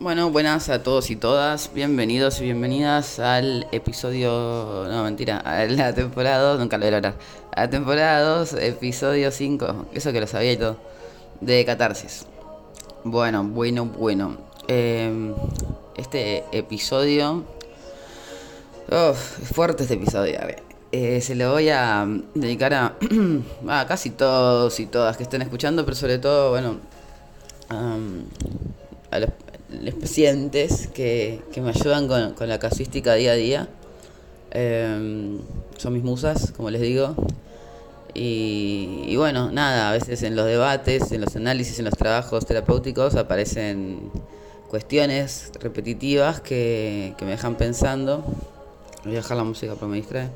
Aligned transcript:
Bueno, 0.00 0.30
buenas 0.30 0.68
a 0.68 0.84
todos 0.84 1.10
y 1.10 1.16
todas, 1.16 1.72
bienvenidos 1.74 2.40
y 2.40 2.44
bienvenidas 2.44 3.18
al 3.18 3.66
episodio, 3.72 4.86
no 4.88 5.02
mentira, 5.02 5.38
a 5.38 5.64
la 5.64 5.92
temporada 5.92 6.52
2, 6.52 6.60
nunca 6.60 6.78
lo 6.78 6.84
voy 6.84 6.94
a 6.94 6.96
lograr, 6.98 7.14
a 7.50 7.60
la 7.62 7.68
temporada 7.68 8.20
2, 8.20 8.52
episodio 8.60 9.32
5, 9.32 9.86
eso 9.94 10.12
que 10.12 10.20
lo 10.20 10.28
sabía 10.28 10.52
y 10.52 10.56
todo, 10.56 10.76
de 11.40 11.64
Catarsis. 11.64 12.26
Bueno, 13.02 13.42
bueno, 13.42 13.86
bueno, 13.86 14.36
eh, 14.68 15.34
este 15.96 16.44
episodio, 16.52 17.42
uf, 18.86 19.42
es 19.42 19.48
fuerte 19.48 19.82
este 19.82 19.94
episodio, 19.94 20.40
a 20.40 20.46
ver. 20.46 20.62
Eh, 20.92 21.20
se 21.20 21.34
lo 21.34 21.50
voy 21.50 21.70
a 21.70 22.06
dedicar 22.36 22.72
a, 22.72 22.96
casi 23.88 24.10
todos 24.10 24.78
y 24.78 24.86
todas 24.86 25.16
que 25.16 25.24
estén 25.24 25.42
escuchando, 25.42 25.84
pero 25.84 25.96
sobre 25.96 26.18
todo, 26.18 26.50
bueno, 26.50 26.76
a 29.10 29.18
los, 29.18 29.30
los 29.70 29.94
pacientes 29.94 30.88
que, 30.88 31.42
que, 31.52 31.60
me 31.60 31.70
ayudan 31.70 32.08
con, 32.08 32.32
con, 32.34 32.48
la 32.48 32.58
casuística 32.58 33.14
día 33.14 33.32
a 33.32 33.34
día. 33.34 33.68
Eh, 34.50 35.38
son 35.76 35.92
mis 35.92 36.02
musas, 36.02 36.52
como 36.56 36.70
les 36.70 36.80
digo. 36.80 37.14
Y, 38.14 39.04
y, 39.06 39.16
bueno, 39.16 39.50
nada, 39.52 39.90
a 39.90 39.92
veces 39.92 40.22
en 40.22 40.34
los 40.34 40.46
debates, 40.46 41.12
en 41.12 41.20
los 41.20 41.36
análisis, 41.36 41.78
en 41.78 41.84
los 41.84 41.94
trabajos 41.94 42.46
terapéuticos 42.46 43.14
aparecen 43.14 44.10
cuestiones 44.68 45.50
repetitivas 45.60 46.40
que, 46.40 47.14
que 47.18 47.24
me 47.24 47.32
dejan 47.32 47.56
pensando. 47.56 48.24
Voy 49.04 49.12
a 49.12 49.16
dejar 49.16 49.36
la 49.36 49.44
música 49.44 49.74
para 49.74 49.86
me. 49.86 50.30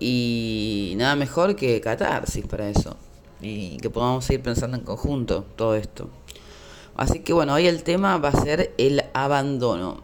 Y 0.00 0.94
nada 0.96 1.16
mejor 1.16 1.56
que 1.56 1.80
catarsis 1.80 2.46
para 2.46 2.68
eso. 2.68 2.96
Y 3.40 3.76
que 3.76 3.90
podamos 3.90 4.28
ir 4.30 4.42
pensando 4.42 4.76
en 4.76 4.84
conjunto 4.84 5.44
todo 5.56 5.74
esto. 5.74 6.10
Así 6.98 7.20
que 7.20 7.32
bueno, 7.32 7.54
hoy 7.54 7.68
el 7.68 7.84
tema 7.84 8.18
va 8.18 8.30
a 8.30 8.42
ser 8.42 8.74
el 8.76 9.04
abandono. 9.14 10.02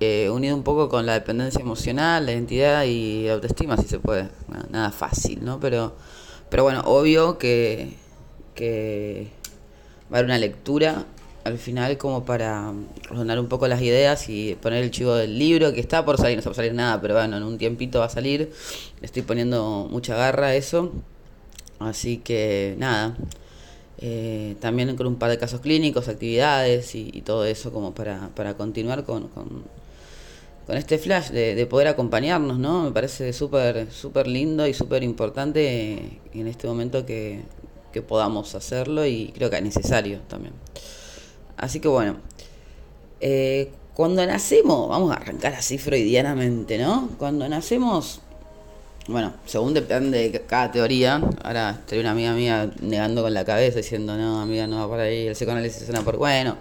Eh, 0.00 0.30
unido 0.30 0.56
un 0.56 0.62
poco 0.62 0.88
con 0.88 1.04
la 1.04 1.12
dependencia 1.12 1.60
emocional, 1.60 2.24
la 2.24 2.32
identidad 2.32 2.84
y 2.84 3.26
la 3.26 3.34
autoestima, 3.34 3.76
si 3.76 3.86
se 3.86 3.98
puede. 3.98 4.30
Nada 4.70 4.90
fácil, 4.90 5.44
¿no? 5.44 5.60
Pero, 5.60 5.94
pero 6.48 6.62
bueno, 6.62 6.80
obvio 6.86 7.36
que, 7.36 7.98
que 8.54 9.28
va 10.10 10.16
a 10.16 10.18
haber 10.20 10.24
una 10.24 10.38
lectura 10.38 11.04
al 11.44 11.58
final 11.58 11.98
como 11.98 12.24
para 12.24 12.72
ordenar 13.10 13.38
un 13.38 13.48
poco 13.48 13.68
las 13.68 13.82
ideas 13.82 14.30
y 14.30 14.54
poner 14.54 14.82
el 14.82 14.90
chivo 14.90 15.14
del 15.14 15.38
libro 15.38 15.74
que 15.74 15.80
está 15.80 16.02
por 16.02 16.16
salir, 16.16 16.36
no 16.36 16.38
está 16.38 16.48
por 16.48 16.56
salir 16.56 16.72
nada, 16.72 16.98
pero 17.02 17.12
bueno, 17.12 17.36
en 17.36 17.42
un 17.42 17.58
tiempito 17.58 17.98
va 17.98 18.06
a 18.06 18.08
salir. 18.08 18.50
Estoy 19.02 19.20
poniendo 19.20 19.86
mucha 19.90 20.16
garra 20.16 20.46
a 20.46 20.54
eso. 20.54 20.92
Así 21.78 22.16
que 22.16 22.74
nada. 22.78 23.18
Eh, 23.98 24.56
también 24.60 24.96
con 24.96 25.06
un 25.06 25.16
par 25.16 25.30
de 25.30 25.38
casos 25.38 25.60
clínicos, 25.60 26.08
actividades 26.08 26.94
y, 26.94 27.22
todo 27.22 27.44
eso 27.44 27.72
como 27.72 27.94
para, 27.94 28.30
para 28.34 28.54
continuar 28.54 29.04
con, 29.04 29.28
con, 29.28 29.62
con 30.66 30.76
este 30.76 30.98
flash 30.98 31.28
de, 31.30 31.54
de, 31.54 31.66
poder 31.66 31.88
acompañarnos, 31.88 32.58
¿no? 32.58 32.84
Me 32.84 32.90
parece 32.90 33.32
súper 33.32 33.92
súper 33.92 34.26
lindo 34.26 34.66
y 34.66 34.74
súper 34.74 35.02
importante 35.04 36.20
en 36.32 36.46
este 36.48 36.66
momento 36.66 37.06
que, 37.06 37.42
que 37.92 38.02
podamos 38.02 38.54
hacerlo 38.54 39.06
y 39.06 39.30
creo 39.34 39.50
que 39.50 39.56
es 39.56 39.62
necesario 39.62 40.20
también. 40.28 40.54
Así 41.56 41.78
que 41.78 41.88
bueno, 41.88 42.16
eh, 43.20 43.70
cuando 43.94 44.24
nacemos, 44.26 44.88
vamos 44.88 45.12
a 45.12 45.16
arrancar 45.16 45.54
así 45.54 45.78
freudianamente, 45.78 46.78
¿no? 46.78 47.10
Cuando 47.18 47.48
nacemos, 47.48 48.21
bueno, 49.08 49.32
según 49.46 49.74
depende 49.74 50.30
de 50.30 50.40
cada 50.42 50.70
teoría, 50.70 51.20
ahora 51.42 51.78
estoy 51.80 51.98
una 51.98 52.12
amiga 52.12 52.34
mía 52.34 52.70
negando 52.80 53.22
con 53.22 53.34
la 53.34 53.44
cabeza 53.44 53.78
diciendo, 53.78 54.16
no, 54.16 54.40
amiga, 54.40 54.66
no 54.66 54.78
va 54.78 54.88
por 54.88 55.00
ahí, 55.00 55.26
el 55.26 55.34
psicoanálisis 55.34 55.84
suena 55.84 56.02
por... 56.02 56.18
Bueno, 56.18 56.56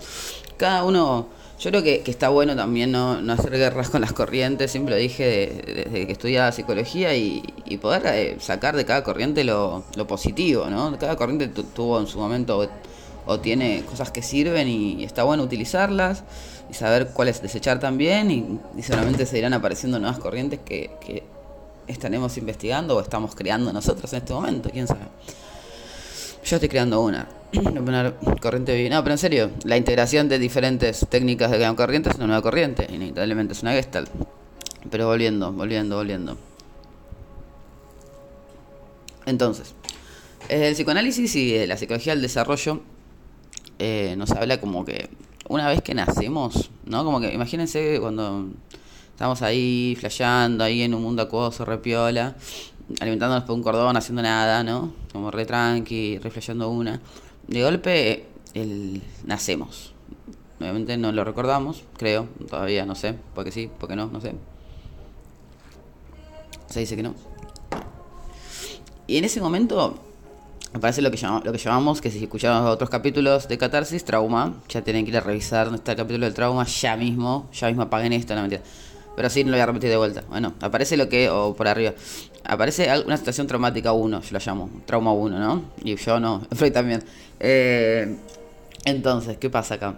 cada 0.57 0.83
uno, 0.83 1.27
yo 1.59 1.69
creo 1.69 1.83
que, 1.83 2.01
que 2.01 2.09
está 2.09 2.29
bueno 2.29 2.55
también 2.55 2.91
no, 2.91 3.21
no, 3.21 3.33
hacer 3.33 3.51
guerras 3.51 3.89
con 3.91 4.01
las 4.01 4.11
corrientes, 4.13 4.71
siempre 4.71 4.95
lo 4.95 4.99
dije 4.99 5.53
desde 5.65 5.89
de, 5.89 6.07
que 6.07 6.11
estudiaba 6.11 6.51
psicología 6.51 7.15
y, 7.15 7.43
y 7.65 7.77
poder 7.77 8.03
eh, 8.07 8.37
sacar 8.39 8.75
de 8.75 8.85
cada 8.85 9.03
corriente 9.03 9.43
lo, 9.43 9.83
lo 9.95 10.07
positivo, 10.07 10.65
¿no? 10.65 10.97
Cada 10.97 11.15
corriente 11.17 11.47
tuvo 11.47 11.99
en 11.99 12.07
su 12.07 12.17
momento 12.17 12.67
o 13.27 13.39
tiene 13.39 13.83
cosas 13.83 14.11
que 14.11 14.23
sirven 14.23 14.67
y, 14.67 15.03
está 15.03 15.23
bueno 15.23 15.43
utilizarlas 15.43 16.23
y 16.71 16.73
saber 16.73 17.09
cuáles 17.13 17.41
desechar 17.41 17.79
también 17.79 18.31
y, 18.31 18.59
y 18.77 18.81
seguramente 18.81 19.27
se 19.27 19.37
irán 19.37 19.53
apareciendo 19.53 19.99
nuevas 19.99 20.17
corrientes 20.17 20.59
que, 20.65 20.89
que, 21.05 21.23
estaremos 21.91 22.37
investigando 22.37 22.97
o 22.97 23.01
estamos 23.01 23.35
creando 23.35 23.71
nosotros 23.71 24.11
en 24.13 24.19
este 24.19 24.33
momento, 24.33 24.69
quién 24.69 24.87
sabe. 24.87 25.01
Yo 26.43 26.55
estoy 26.55 26.69
creando 26.69 27.01
una. 27.01 27.27
corriente 28.41 28.89
No, 28.89 29.03
pero 29.03 29.13
en 29.13 29.17
serio, 29.17 29.51
la 29.63 29.77
integración 29.77 30.27
de 30.29 30.39
diferentes 30.39 31.05
técnicas 31.09 31.51
de 31.51 31.57
crear 31.57 31.75
corrientes 31.75 32.13
es 32.13 32.17
una 32.17 32.27
nueva 32.27 32.41
corriente, 32.41 32.87
inevitablemente 32.89 33.53
es 33.53 33.61
una 33.61 33.73
gestalt. 33.73 34.09
Pero 34.89 35.07
volviendo, 35.07 35.51
volviendo, 35.51 35.97
volviendo. 35.97 36.37
Entonces, 39.25 39.75
el 40.49 40.73
psicoanálisis 40.73 41.35
y 41.35 41.65
la 41.67 41.77
psicología 41.77 42.13
del 42.13 42.21
desarrollo 42.21 42.81
eh, 43.77 44.15
nos 44.17 44.31
habla 44.31 44.59
como 44.59 44.83
que 44.83 45.09
una 45.47 45.67
vez 45.67 45.81
que 45.81 45.93
nacemos, 45.93 46.71
¿no? 46.85 47.03
Como 47.03 47.19
que 47.19 47.33
imagínense 47.33 47.99
cuando 47.99 48.47
estamos 49.21 49.43
ahí 49.43 49.95
flasheando, 49.99 50.63
ahí 50.63 50.81
en 50.81 50.95
un 50.95 51.03
mundo 51.03 51.21
acuoso, 51.21 51.63
repiola, 51.63 52.33
alimentándonos 53.01 53.43
por 53.43 53.53
un 53.53 53.61
cordón, 53.61 53.95
haciendo 53.95 54.23
nada, 54.23 54.63
¿no? 54.63 54.93
Como 55.13 55.29
re 55.29 55.45
tranqui, 55.45 56.17
re 56.17 56.31
una. 56.65 56.99
De 57.47 57.61
golpe, 57.61 58.25
el, 58.55 58.99
nacemos. 59.23 59.93
Obviamente 60.59 60.97
no 60.97 61.11
lo 61.11 61.23
recordamos, 61.23 61.83
creo, 61.97 62.29
todavía 62.49 62.83
no 62.87 62.95
sé, 62.95 63.13
porque 63.35 63.51
sí, 63.51 63.69
porque 63.79 63.95
no, 63.95 64.07
no 64.07 64.21
sé. 64.21 64.33
Se 66.65 66.79
dice 66.79 66.95
que 66.95 67.03
no. 67.03 67.13
Y 69.05 69.17
en 69.17 69.25
ese 69.25 69.39
momento 69.39 69.99
me 70.73 70.79
parece 70.79 71.03
lo 71.03 71.11
que, 71.11 71.17
llamamos, 71.17 71.45
lo 71.45 71.51
que 71.51 71.59
llamamos, 71.59 72.01
que 72.01 72.09
si 72.09 72.23
escuchamos 72.23 72.67
otros 72.67 72.89
capítulos 72.89 73.47
de 73.47 73.59
Catarsis, 73.59 74.03
trauma, 74.03 74.55
ya 74.67 74.81
tienen 74.81 75.05
que 75.05 75.11
ir 75.11 75.17
a 75.17 75.21
revisar 75.21 75.65
donde 75.65 75.77
está 75.77 75.91
el 75.91 75.97
capítulo 75.99 76.25
del 76.25 76.33
trauma 76.33 76.65
ya 76.65 76.97
mismo, 76.97 77.51
ya 77.53 77.67
mismo 77.67 77.83
apaguen 77.83 78.13
esto, 78.13 78.33
no 78.33 78.41
mentira. 78.41 78.63
No 79.17 79.23
lo 79.23 79.51
voy 79.51 79.59
a 79.59 79.65
repetir 79.65 79.89
de 79.89 79.97
vuelta. 79.97 80.23
Bueno, 80.29 80.53
aparece 80.61 80.97
lo 80.97 81.09
que, 81.09 81.29
o 81.29 81.53
por 81.53 81.67
arriba, 81.67 81.93
aparece 82.43 82.89
una 83.05 83.17
situación 83.17 83.47
traumática 83.47 83.93
1, 83.93 84.21
yo 84.21 84.27
lo 84.31 84.39
llamo, 84.39 84.69
trauma 84.85 85.13
1, 85.13 85.39
¿no? 85.39 85.63
Y 85.83 85.95
yo 85.95 86.19
no, 86.19 86.41
Freud 86.55 86.73
también. 86.73 87.03
Eh, 87.39 88.17
entonces, 88.85 89.37
¿qué 89.37 89.49
pasa 89.49 89.75
acá? 89.75 89.95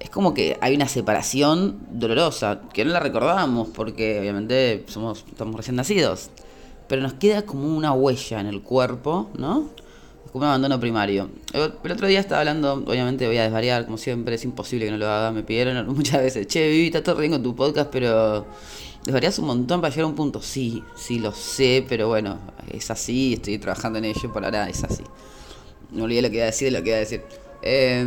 Es 0.00 0.10
como 0.10 0.34
que 0.34 0.58
hay 0.60 0.74
una 0.74 0.88
separación 0.88 1.78
dolorosa, 1.90 2.60
que 2.72 2.84
no 2.84 2.92
la 2.92 3.00
recordamos, 3.00 3.68
porque 3.68 4.18
obviamente 4.20 4.84
somos, 4.88 5.24
estamos 5.28 5.56
recién 5.56 5.76
nacidos 5.76 6.30
pero 6.88 7.02
nos 7.02 7.14
queda 7.14 7.42
como 7.42 7.76
una 7.76 7.92
huella 7.92 8.40
en 8.40 8.46
el 8.46 8.62
cuerpo, 8.62 9.30
¿no? 9.36 9.70
Como 10.34 10.46
abandono 10.46 10.80
primario. 10.80 11.30
El 11.52 11.92
otro 11.92 12.08
día 12.08 12.18
estaba 12.18 12.40
hablando, 12.40 12.82
obviamente 12.88 13.24
voy 13.28 13.38
a 13.38 13.44
desvariar, 13.44 13.84
como 13.84 13.98
siempre, 13.98 14.34
es 14.34 14.44
imposible 14.44 14.84
que 14.84 14.90
no 14.90 14.96
lo 14.96 15.08
haga. 15.08 15.30
Me 15.30 15.44
pidieron 15.44 15.86
muchas 15.94 16.20
veces, 16.20 16.48
che, 16.48 16.68
Vivi, 16.68 16.86
está 16.86 17.04
todo 17.04 17.14
bien 17.18 17.30
con 17.30 17.44
tu 17.44 17.54
podcast, 17.54 17.88
pero 17.92 18.44
desvarias 19.04 19.38
un 19.38 19.46
montón 19.46 19.80
para 19.80 19.92
llegar 19.92 20.06
a 20.06 20.08
un 20.08 20.16
punto. 20.16 20.42
Sí, 20.42 20.82
sí, 20.96 21.20
lo 21.20 21.30
sé, 21.30 21.86
pero 21.88 22.08
bueno, 22.08 22.40
es 22.68 22.90
así, 22.90 23.34
estoy 23.34 23.58
trabajando 23.58 24.00
en 24.00 24.06
ello, 24.06 24.32
por 24.32 24.44
ahora 24.44 24.68
es 24.68 24.82
así. 24.82 25.04
Me 25.92 26.02
olvidé 26.02 26.22
lo 26.22 26.30
que 26.30 26.34
iba 26.38 26.42
a 26.42 26.46
decir, 26.46 26.72
lo 26.72 26.82
que 26.82 26.88
iba 26.88 26.96
a 26.96 27.00
decir. 27.00 27.22
Eh, 27.62 28.04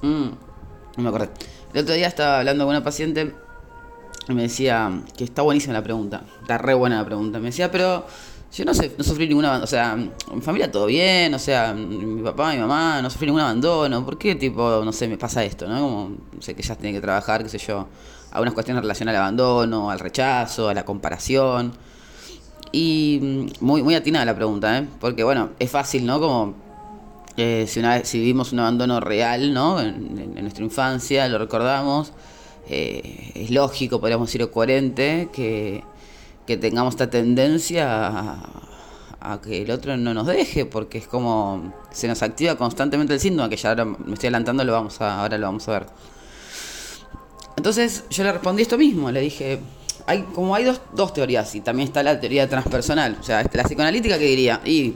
no 0.00 0.38
me 0.96 1.08
acordé. 1.10 1.28
El 1.74 1.82
otro 1.82 1.94
día 1.94 2.06
estaba 2.06 2.38
hablando 2.38 2.64
con 2.64 2.74
una 2.74 2.82
paciente 2.82 3.34
me 4.34 4.42
decía 4.42 5.02
que 5.16 5.24
está 5.24 5.42
buenísima 5.42 5.72
la 5.72 5.82
pregunta, 5.82 6.22
está 6.42 6.58
re 6.58 6.74
buena 6.74 6.98
la 6.98 7.04
pregunta. 7.04 7.38
Me 7.38 7.46
decía, 7.46 7.70
pero 7.70 8.06
yo 8.52 8.64
no, 8.64 8.74
sé, 8.74 8.92
no 8.96 9.04
sufrí 9.04 9.28
ninguna, 9.28 9.58
o 9.58 9.66
sea, 9.66 9.94
mi 9.94 10.40
familia 10.40 10.70
todo 10.70 10.86
bien, 10.86 11.34
o 11.34 11.38
sea, 11.38 11.74
mi 11.74 12.22
papá, 12.22 12.52
mi 12.52 12.58
mamá, 12.58 13.02
no 13.02 13.10
sufrí 13.10 13.26
ningún 13.26 13.42
abandono. 13.42 14.04
¿Por 14.04 14.18
qué, 14.18 14.34
tipo, 14.34 14.82
no 14.84 14.92
sé, 14.92 15.06
me 15.06 15.18
pasa 15.18 15.44
esto, 15.44 15.68
no? 15.68 15.80
Como, 15.80 16.10
sé, 16.40 16.54
que 16.54 16.62
ya 16.62 16.74
tiene 16.74 16.94
que 16.94 17.00
trabajar, 17.00 17.42
qué 17.42 17.48
sé 17.48 17.58
yo, 17.58 17.86
algunas 18.30 18.54
cuestiones 18.54 18.82
relacionadas 18.82 19.18
al 19.18 19.22
abandono, 19.22 19.90
al 19.90 19.98
rechazo, 19.98 20.68
a 20.68 20.74
la 20.74 20.84
comparación. 20.84 21.72
Y 22.72 23.48
muy, 23.60 23.82
muy 23.82 23.94
atinada 23.94 24.24
la 24.24 24.34
pregunta, 24.34 24.78
¿eh? 24.78 24.86
Porque, 25.00 25.24
bueno, 25.24 25.50
es 25.58 25.70
fácil, 25.70 26.04
¿no? 26.06 26.18
Como 26.20 26.54
eh, 27.36 27.66
si, 27.68 27.80
una 27.80 27.94
vez, 27.96 28.08
si 28.08 28.18
vivimos 28.18 28.52
un 28.52 28.60
abandono 28.60 29.00
real, 29.00 29.52
¿no? 29.52 29.80
En, 29.80 30.18
en, 30.18 30.32
en 30.36 30.42
nuestra 30.42 30.64
infancia, 30.64 31.28
lo 31.28 31.38
recordamos 31.38 32.12
eh, 32.68 33.32
es 33.34 33.50
lógico, 33.50 34.00
podríamos 34.00 34.28
decir, 34.28 34.48
coherente 34.50 35.28
que, 35.32 35.82
que 36.48 36.56
tengamos 36.56 36.94
esta 36.94 37.10
tendencia 37.10 38.40
a, 39.20 39.38
que 39.42 39.60
el 39.60 39.70
otro 39.70 39.98
no 39.98 40.14
nos 40.14 40.26
deje, 40.26 40.64
porque 40.64 40.96
es 40.96 41.06
como 41.06 41.74
se 41.90 42.08
nos 42.08 42.22
activa 42.22 42.56
constantemente 42.56 43.12
el 43.12 43.20
síntoma, 43.20 43.50
que 43.50 43.56
ya 43.58 43.68
ahora 43.68 43.84
me 43.84 44.14
estoy 44.14 44.28
adelantando, 44.28 44.64
lo 44.64 44.72
vamos 44.72 44.98
ahora 45.02 45.36
lo 45.36 45.46
vamos 45.46 45.68
a 45.68 45.72
ver. 45.72 45.86
Entonces 47.58 48.04
yo 48.08 48.24
le 48.24 48.32
respondí 48.32 48.62
esto 48.62 48.78
mismo, 48.78 49.10
le 49.10 49.20
dije, 49.20 49.60
hay, 50.06 50.22
como 50.34 50.54
hay 50.54 50.64
dos, 50.64 50.80
dos 50.94 51.12
teorías, 51.12 51.54
y 51.54 51.60
también 51.60 51.88
está 51.88 52.02
la 52.02 52.18
teoría 52.18 52.48
transpersonal, 52.48 53.18
o 53.20 53.22
sea, 53.22 53.42
la 53.52 53.64
psicoanalítica 53.64 54.18
que 54.18 54.24
diría, 54.24 54.62
y 54.64 54.94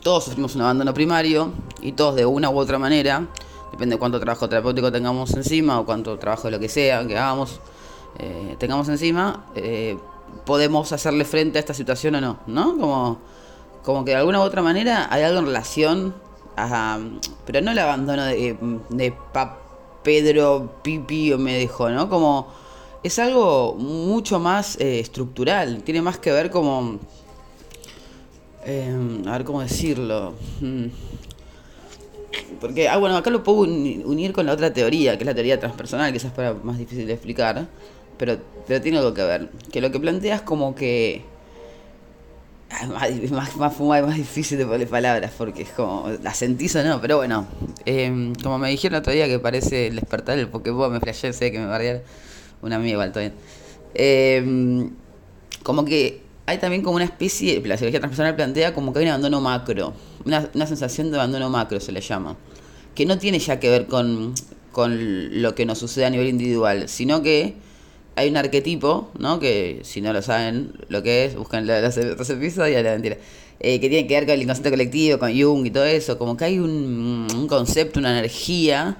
todos 0.00 0.26
sufrimos 0.26 0.54
un 0.54 0.60
abandono 0.60 0.94
primario, 0.94 1.52
y 1.80 1.90
todos 1.90 2.14
de 2.14 2.24
una 2.24 2.50
u 2.50 2.56
otra 2.56 2.78
manera, 2.78 3.26
depende 3.72 3.96
de 3.96 3.98
cuánto 3.98 4.20
trabajo 4.20 4.48
terapéutico 4.48 4.92
tengamos 4.92 5.34
encima 5.34 5.80
o 5.80 5.84
cuánto 5.84 6.16
trabajo 6.20 6.44
de 6.44 6.52
lo 6.52 6.60
que 6.60 6.68
sea 6.68 7.04
que 7.04 7.18
hagamos 7.18 7.58
eh, 8.18 8.56
tengamos 8.58 8.88
encima, 8.88 9.46
eh, 9.54 9.96
podemos 10.44 10.92
hacerle 10.92 11.24
frente 11.24 11.58
a 11.58 11.60
esta 11.60 11.74
situación 11.74 12.14
o 12.16 12.20
no, 12.20 12.38
¿no? 12.46 12.76
Como, 12.78 13.18
como 13.82 14.04
que 14.04 14.12
de 14.12 14.16
alguna 14.18 14.40
u 14.40 14.42
otra 14.42 14.62
manera 14.62 15.08
hay 15.10 15.22
algo 15.22 15.40
en 15.40 15.46
relación 15.46 16.14
a... 16.56 16.98
Pero 17.46 17.60
no 17.60 17.72
el 17.72 17.78
abandono 17.78 18.24
de, 18.24 18.56
de 18.90 19.14
Pedro 20.02 20.80
Pipi 20.82 21.32
o 21.32 21.38
me 21.38 21.58
dejó, 21.58 21.90
¿no? 21.90 22.08
Como 22.08 22.48
es 23.02 23.18
algo 23.18 23.74
mucho 23.74 24.38
más 24.38 24.78
eh, 24.80 25.00
estructural, 25.00 25.82
tiene 25.82 26.02
más 26.02 26.18
que 26.18 26.32
ver 26.32 26.50
como... 26.50 26.98
a 28.64 29.32
ver 29.32 29.44
cómo 29.44 29.60
decirlo. 29.60 30.34
Mm. 30.60 30.86
Porque, 32.60 32.88
ah, 32.88 32.96
bueno, 32.96 33.16
acá 33.16 33.30
lo 33.30 33.42
puedo 33.42 33.60
unir 33.60 34.32
con 34.32 34.46
la 34.46 34.52
otra 34.52 34.72
teoría, 34.72 35.16
que 35.16 35.24
es 35.24 35.26
la 35.26 35.34
teoría 35.34 35.58
transpersonal, 35.58 36.12
que 36.12 36.18
es 36.18 36.24
para 36.26 36.54
más 36.54 36.78
difícil 36.78 37.06
de 37.06 37.12
explicar 37.12 37.68
pero, 38.22 38.38
pero 38.68 38.80
tiene 38.80 38.98
algo 38.98 39.14
que 39.14 39.24
ver. 39.24 39.50
Que 39.72 39.80
lo 39.80 39.90
que 39.90 39.98
planteas 39.98 40.42
como 40.42 40.76
que... 40.76 41.24
Es 42.70 43.32
más, 43.32 43.56
más, 43.56 43.80
más, 43.80 44.14
difícil 44.14 44.58
de 44.58 44.64
poner 44.64 44.86
palabras 44.86 45.32
porque 45.36 45.62
es 45.62 45.70
como... 45.70 46.08
La 46.22 46.32
sentís 46.32 46.76
o 46.76 46.84
no, 46.84 47.00
pero 47.00 47.16
bueno. 47.16 47.48
Em, 47.84 48.32
como 48.36 48.60
me 48.60 48.70
dijeron 48.70 49.00
otro 49.00 49.12
día 49.12 49.26
que 49.26 49.40
parece 49.40 49.88
el 49.88 49.96
despertar 49.96 50.38
el 50.38 50.46
Pokémon, 50.46 50.92
me 50.92 51.00
flashé, 51.00 51.32
sé 51.32 51.50
que 51.50 51.58
me 51.58 51.66
bardearon. 51.66 52.02
Una 52.62 52.76
amiga 52.76 52.92
igual, 52.92 53.10
todo 53.10 53.22
bien. 53.22 53.32
Em, 53.92 54.90
como 55.64 55.84
que 55.84 56.22
hay 56.46 56.58
también 56.58 56.82
como 56.82 56.94
una 56.94 57.04
especie, 57.06 57.60
la 57.66 57.76
psicología 57.76 57.98
transpersonal 57.98 58.36
plantea 58.36 58.72
como 58.72 58.92
que 58.92 59.00
hay 59.00 59.06
un 59.06 59.10
abandono 59.10 59.40
macro, 59.40 59.94
una, 60.24 60.48
una, 60.54 60.66
sensación 60.68 61.10
de 61.10 61.16
abandono 61.16 61.50
macro 61.50 61.80
se 61.80 61.90
le 61.90 62.00
llama, 62.00 62.36
que 62.94 63.04
no 63.04 63.18
tiene 63.18 63.40
ya 63.40 63.58
que 63.58 63.68
ver 63.68 63.86
con, 63.88 64.32
con 64.70 65.42
lo 65.42 65.56
que 65.56 65.66
nos 65.66 65.78
sucede 65.78 66.04
a 66.04 66.10
nivel 66.10 66.28
individual, 66.28 66.88
sino 66.88 67.20
que 67.20 67.56
hay 68.16 68.30
un 68.30 68.36
arquetipo, 68.36 69.10
¿no? 69.18 69.38
Que 69.38 69.80
si 69.84 70.00
no 70.00 70.12
lo 70.12 70.22
saben 70.22 70.72
lo 70.88 71.02
que 71.02 71.24
es, 71.24 71.36
buscan 71.36 71.66
los, 71.66 71.96
los 71.96 72.30
episodios, 72.30 72.82
la 72.82 72.92
mentira. 72.92 73.16
Eh, 73.60 73.78
que 73.78 73.88
tiene 73.88 74.08
que 74.08 74.14
ver 74.14 74.24
con 74.24 74.34
el 74.34 74.42
inconsciente 74.42 74.70
colectivo, 74.70 75.18
con 75.18 75.30
Jung 75.40 75.66
y 75.66 75.70
todo 75.70 75.84
eso. 75.84 76.18
Como 76.18 76.36
que 76.36 76.44
hay 76.44 76.58
un, 76.58 77.28
un 77.32 77.46
concepto, 77.46 78.00
una 78.00 78.10
energía 78.10 78.96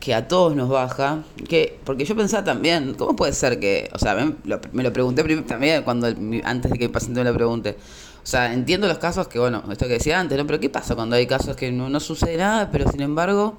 que 0.00 0.14
a 0.14 0.26
todos 0.26 0.56
nos 0.56 0.68
baja. 0.68 1.22
que 1.48 1.78
Porque 1.84 2.04
yo 2.04 2.16
pensaba 2.16 2.42
también, 2.42 2.94
¿cómo 2.94 3.14
puede 3.14 3.32
ser 3.32 3.60
que.? 3.60 3.88
O 3.92 3.98
sea, 3.98 4.14
me 4.14 4.34
lo, 4.44 4.60
me 4.72 4.82
lo 4.82 4.92
pregunté 4.92 5.22
también 5.42 5.82
cuando 5.84 6.08
antes 6.42 6.72
de 6.72 6.78
que 6.78 6.86
el 6.86 6.90
paciente 6.90 7.20
me 7.20 7.30
lo 7.30 7.34
pregunte. 7.36 7.76
O 8.22 8.26
sea, 8.26 8.52
entiendo 8.52 8.88
los 8.88 8.98
casos 8.98 9.28
que, 9.28 9.38
bueno, 9.38 9.62
esto 9.70 9.86
que 9.86 9.94
decía 9.94 10.20
antes, 10.20 10.36
¿no? 10.36 10.46
Pero 10.46 10.60
¿qué 10.60 10.68
pasa 10.68 10.94
cuando 10.94 11.16
hay 11.16 11.26
casos 11.26 11.56
que 11.56 11.70
no, 11.72 11.88
no 11.88 12.00
sucede 12.00 12.36
nada, 12.36 12.70
pero 12.70 12.90
sin 12.90 13.00
embargo 13.00 13.54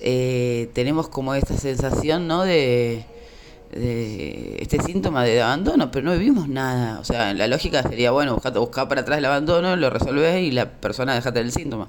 eh, 0.00 0.70
tenemos 0.72 1.08
como 1.08 1.34
esta 1.34 1.56
sensación, 1.56 2.26
¿no? 2.26 2.44
De 2.44 3.04
este 3.72 4.82
síntoma 4.82 5.24
de 5.24 5.42
abandono, 5.42 5.90
pero 5.90 6.06
no 6.06 6.12
vivimos 6.12 6.48
nada. 6.48 7.00
O 7.00 7.04
sea, 7.04 7.34
la 7.34 7.46
lógica 7.46 7.82
sería, 7.82 8.10
bueno, 8.10 8.34
buscar, 8.34 8.52
buscar 8.54 8.88
para 8.88 9.02
atrás 9.02 9.18
el 9.18 9.24
abandono, 9.24 9.76
lo 9.76 9.90
resolvés 9.90 10.42
y 10.42 10.50
la 10.50 10.70
persona 10.70 11.14
dejate 11.14 11.40
el 11.40 11.52
síntoma. 11.52 11.88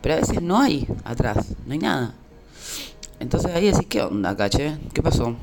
Pero 0.00 0.16
a 0.16 0.18
veces 0.18 0.42
no 0.42 0.60
hay 0.60 0.86
atrás, 1.04 1.54
no 1.66 1.72
hay 1.72 1.78
nada. 1.78 2.14
Entonces 3.20 3.54
ahí 3.54 3.66
decís, 3.66 3.86
¿qué 3.88 4.02
onda, 4.02 4.36
caché? 4.36 4.76
¿Qué 4.92 5.00
pasó? 5.00 5.36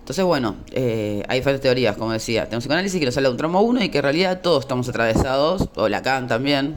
Entonces, 0.00 0.24
bueno, 0.24 0.56
eh, 0.72 1.22
hay 1.28 1.40
diferentes 1.40 1.62
teorías, 1.62 1.96
como 1.96 2.12
decía. 2.12 2.44
Tenemos 2.44 2.64
psicoanálisis 2.64 2.98
que 2.98 3.06
nos 3.06 3.16
habla 3.16 3.28
de 3.28 3.32
un 3.32 3.38
trauma 3.38 3.60
1 3.60 3.84
y 3.84 3.88
que 3.90 3.98
en 3.98 4.04
realidad 4.04 4.40
todos 4.40 4.64
estamos 4.64 4.88
atravesados, 4.88 5.68
o 5.74 5.88
Lacan 5.88 6.28
también, 6.28 6.76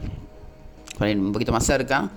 un 1.00 1.32
poquito 1.32 1.50
más 1.50 1.64
cerca, 1.64 2.10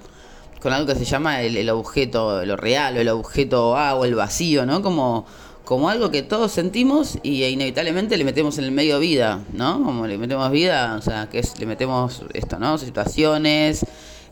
con 0.65 0.73
algo 0.73 0.87
que 0.91 0.95
se 0.95 1.05
llama 1.05 1.43
el, 1.43 1.69
objeto, 1.69 2.43
lo 2.43 2.57
real, 2.57 2.97
o 2.97 2.99
el 2.99 3.09
objeto 3.09 3.77
A 3.77 3.93
o 3.93 4.03
el 4.03 4.15
vacío, 4.15 4.65
¿no? 4.65 4.81
Como, 4.81 5.27
como 5.63 5.91
algo 5.91 6.09
que 6.09 6.23
todos 6.23 6.51
sentimos 6.51 7.19
y 7.21 7.43
inevitablemente 7.43 8.17
le 8.17 8.23
metemos 8.23 8.57
en 8.57 8.63
el 8.63 8.71
medio 8.71 8.97
vida, 8.97 9.43
¿no? 9.53 9.83
Como 9.83 10.07
le 10.07 10.17
metemos 10.17 10.49
vida, 10.49 10.95
o 10.97 11.03
sea, 11.03 11.29
que 11.29 11.37
es, 11.37 11.59
le 11.59 11.67
metemos 11.67 12.23
esto, 12.33 12.57
¿no? 12.57 12.79
Situaciones, 12.79 13.85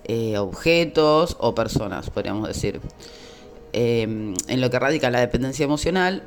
eh, 0.06 0.40
objetos 0.40 1.38
o 1.40 1.54
personas, 1.54 2.10
podríamos 2.10 2.48
decir. 2.48 2.82
Em, 3.72 4.34
en 4.48 4.60
lo 4.60 4.72
que 4.72 4.80
radica 4.80 5.12
la 5.12 5.20
dependencia 5.20 5.66
emocional, 5.66 6.24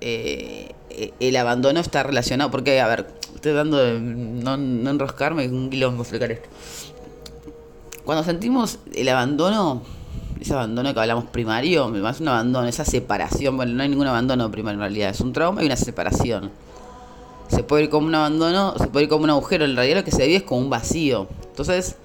eh, 0.00 0.72
el 1.20 1.36
abandono 1.36 1.80
está 1.80 2.02
relacionado, 2.04 2.50
porque, 2.50 2.80
a 2.80 2.88
ver, 2.88 3.06
estoy 3.34 3.52
dando 3.52 3.76
de 3.76 4.00
no, 4.00 4.56
no 4.56 4.90
enroscarme, 4.90 5.46
un 5.46 5.68
quilombo 5.68 6.04
explicar 6.04 6.32
esto. 6.32 6.48
Cuando 8.04 8.24
sentimos 8.24 8.78
el 8.94 9.08
abandono, 9.08 9.82
ese 10.40 10.54
abandono 10.54 10.92
que 10.94 11.00
hablamos 11.00 11.24
primario, 11.26 11.88
más 11.88 12.20
un 12.20 12.28
abandono, 12.28 12.66
esa 12.66 12.84
separación, 12.84 13.56
bueno, 13.56 13.72
no 13.72 13.82
hay 13.82 13.88
ningún 13.88 14.06
abandono 14.06 14.50
primario 14.50 14.76
en 14.76 14.80
realidad, 14.80 15.10
es 15.10 15.20
un 15.20 15.32
trauma 15.32 15.62
y 15.62 15.66
una 15.66 15.76
separación. 15.76 16.50
Se 17.48 17.62
puede 17.62 17.84
ir 17.84 17.90
como 17.90 18.06
un 18.06 18.14
abandono, 18.14 18.74
se 18.78 18.86
puede 18.86 19.04
ir 19.04 19.08
como 19.10 19.24
un 19.24 19.30
agujero, 19.30 19.64
en 19.64 19.76
realidad 19.76 19.98
lo 19.98 20.04
que 20.04 20.12
se 20.12 20.24
vive 20.26 20.36
es 20.36 20.42
como 20.44 20.60
un 20.60 20.70
vacío. 20.70 21.28
Entonces, 21.48 21.96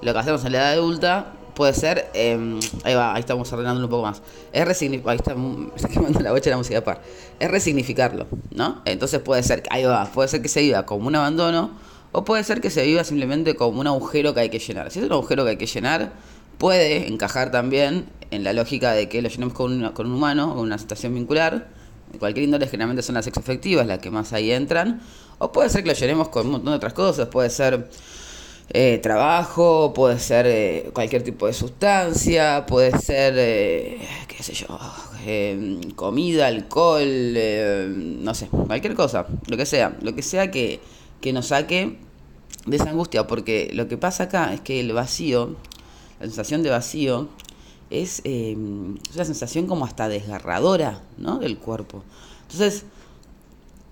lo 0.00 0.12
que 0.12 0.18
hacemos 0.18 0.44
en 0.44 0.52
la 0.52 0.58
edad 0.58 0.72
adulta 0.72 1.32
puede 1.54 1.74
ser, 1.74 2.10
em, 2.14 2.58
ahí 2.84 2.94
va, 2.94 3.14
ahí 3.14 3.20
estamos 3.20 3.52
ordenándolo 3.52 3.86
un 3.86 3.90
poco 3.90 4.02
más, 4.04 4.22
es 4.52 4.66
resignificar, 4.66 5.12
ahí 5.12 5.16
está, 5.18 5.34
me 5.36 5.68
está 5.74 5.88
quemando 5.88 6.20
la 6.20 6.32
bocha 6.32 6.44
de 6.44 6.50
la 6.50 6.56
música 6.56 6.82
par, 6.82 7.02
es 7.38 7.50
resignificarlo, 7.50 8.26
¿no? 8.54 8.80
Entonces 8.84 9.20
puede 9.20 9.42
ser, 9.42 9.64
ahí 9.70 9.84
va, 9.84 10.06
puede 10.06 10.28
ser 10.28 10.40
que 10.40 10.48
se 10.48 10.62
viva 10.62 10.86
como 10.86 11.08
un 11.08 11.14
abandono, 11.14 11.70
o 12.12 12.24
puede 12.24 12.44
ser 12.44 12.60
que 12.60 12.70
se 12.70 12.84
viva 12.84 13.04
simplemente 13.04 13.54
como 13.56 13.80
un 13.80 13.86
agujero 13.86 14.34
que 14.34 14.40
hay 14.40 14.50
que 14.50 14.58
llenar. 14.58 14.90
Si 14.90 15.00
es 15.00 15.06
un 15.06 15.12
agujero 15.12 15.44
que 15.44 15.50
hay 15.50 15.56
que 15.56 15.66
llenar, 15.66 16.12
puede 16.58 17.08
encajar 17.08 17.50
también 17.50 18.06
en 18.30 18.44
la 18.44 18.52
lógica 18.52 18.92
de 18.92 19.08
que 19.08 19.22
lo 19.22 19.28
llenemos 19.28 19.54
con, 19.54 19.90
con 19.92 20.06
un 20.06 20.12
humano, 20.12 20.54
con 20.54 20.60
una 20.60 20.78
situación 20.78 21.14
vincular. 21.14 21.68
cualquier 22.18 22.44
índole 22.44 22.66
generalmente 22.66 23.02
son 23.02 23.14
las 23.14 23.24
sexoafectivas 23.24 23.86
las 23.86 23.98
que 23.98 24.10
más 24.10 24.32
ahí 24.32 24.52
entran. 24.52 25.00
O 25.38 25.52
puede 25.52 25.70
ser 25.70 25.82
que 25.82 25.88
lo 25.88 25.94
llenemos 25.94 26.28
con 26.28 26.46
un 26.46 26.52
montón 26.52 26.72
de 26.72 26.76
otras 26.76 26.92
cosas. 26.92 27.28
Puede 27.28 27.50
ser 27.50 27.88
eh, 28.74 28.98
trabajo, 29.02 29.92
puede 29.94 30.18
ser 30.18 30.46
eh, 30.46 30.90
cualquier 30.92 31.22
tipo 31.22 31.46
de 31.46 31.52
sustancia, 31.52 32.64
puede 32.66 32.96
ser, 32.98 33.34
eh, 33.36 33.98
qué 34.28 34.42
sé 34.42 34.54
yo, 34.54 34.66
comida, 35.94 36.46
alcohol, 36.46 37.04
no 38.22 38.34
sé, 38.34 38.48
cualquier 38.48 38.94
cosa, 38.94 39.26
lo 39.46 39.56
que 39.56 39.66
sea. 39.66 39.96
Lo 40.02 40.14
que 40.14 40.22
sea 40.22 40.50
que 40.50 40.80
que 41.22 41.32
nos 41.32 41.46
saque 41.46 41.98
de 42.66 42.76
esa 42.76 42.90
angustia, 42.90 43.26
porque 43.26 43.70
lo 43.72 43.88
que 43.88 43.96
pasa 43.96 44.24
acá 44.24 44.52
es 44.52 44.60
que 44.60 44.80
el 44.80 44.92
vacío, 44.92 45.56
la 46.20 46.26
sensación 46.26 46.62
de 46.62 46.68
vacío, 46.68 47.28
es 47.88 48.20
eh, 48.24 48.54
una 48.56 49.24
sensación 49.24 49.66
como 49.66 49.86
hasta 49.86 50.08
desgarradora 50.08 51.02
¿no? 51.16 51.38
del 51.38 51.56
cuerpo. 51.58 52.04
Entonces, 52.42 52.84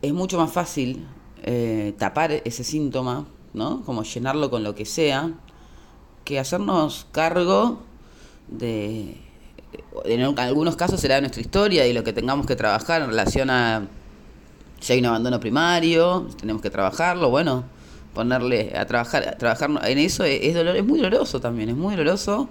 es 0.03 0.13
mucho 0.13 0.39
más 0.39 0.53
fácil 0.53 1.07
eh, 1.43 1.95
tapar 1.99 2.33
ese 2.33 2.65
síntoma, 2.65 3.27
¿no? 3.55 3.83
como 3.85 4.03
llenarlo 4.03 4.51
con 4.51 4.63
lo 4.63 4.75
que 4.75 4.85
sea, 4.85 5.33
que 6.25 6.39
hacernos 6.39 7.07
cargo 7.13 7.81
de, 8.49 9.17
en 10.05 10.39
algunos 10.39 10.77
casos 10.77 11.01
será 11.01 11.21
nuestra 11.21 11.41
historia 11.41 11.87
y 11.87 11.93
lo 11.93 12.05
que 12.05 12.13
tengamos 12.13 12.47
que 12.47 12.57
trabajar 12.57 13.03
en 13.03 13.09
relación 13.09 13.51
a 13.51 13.89
si 14.81 14.95
hay 14.95 14.99
un 15.01 15.07
abandono 15.07 15.39
primario, 15.39 16.27
tenemos 16.39 16.63
que 16.63 16.71
trabajarlo, 16.71 17.31
bueno, 17.31 17.65
ponerle 18.15 18.73
a 18.77 18.87
trabajar, 18.87 19.37
trabajar 19.39 19.71
en 19.85 19.99
eso 19.99 20.25
es, 20.25 20.55
dolor, 20.55 20.77
es 20.77 20.85
muy 20.85 20.99
doloroso 20.99 21.41
también, 21.41 21.69
es 21.69 21.77
muy 21.77 21.95
doloroso 21.95 22.49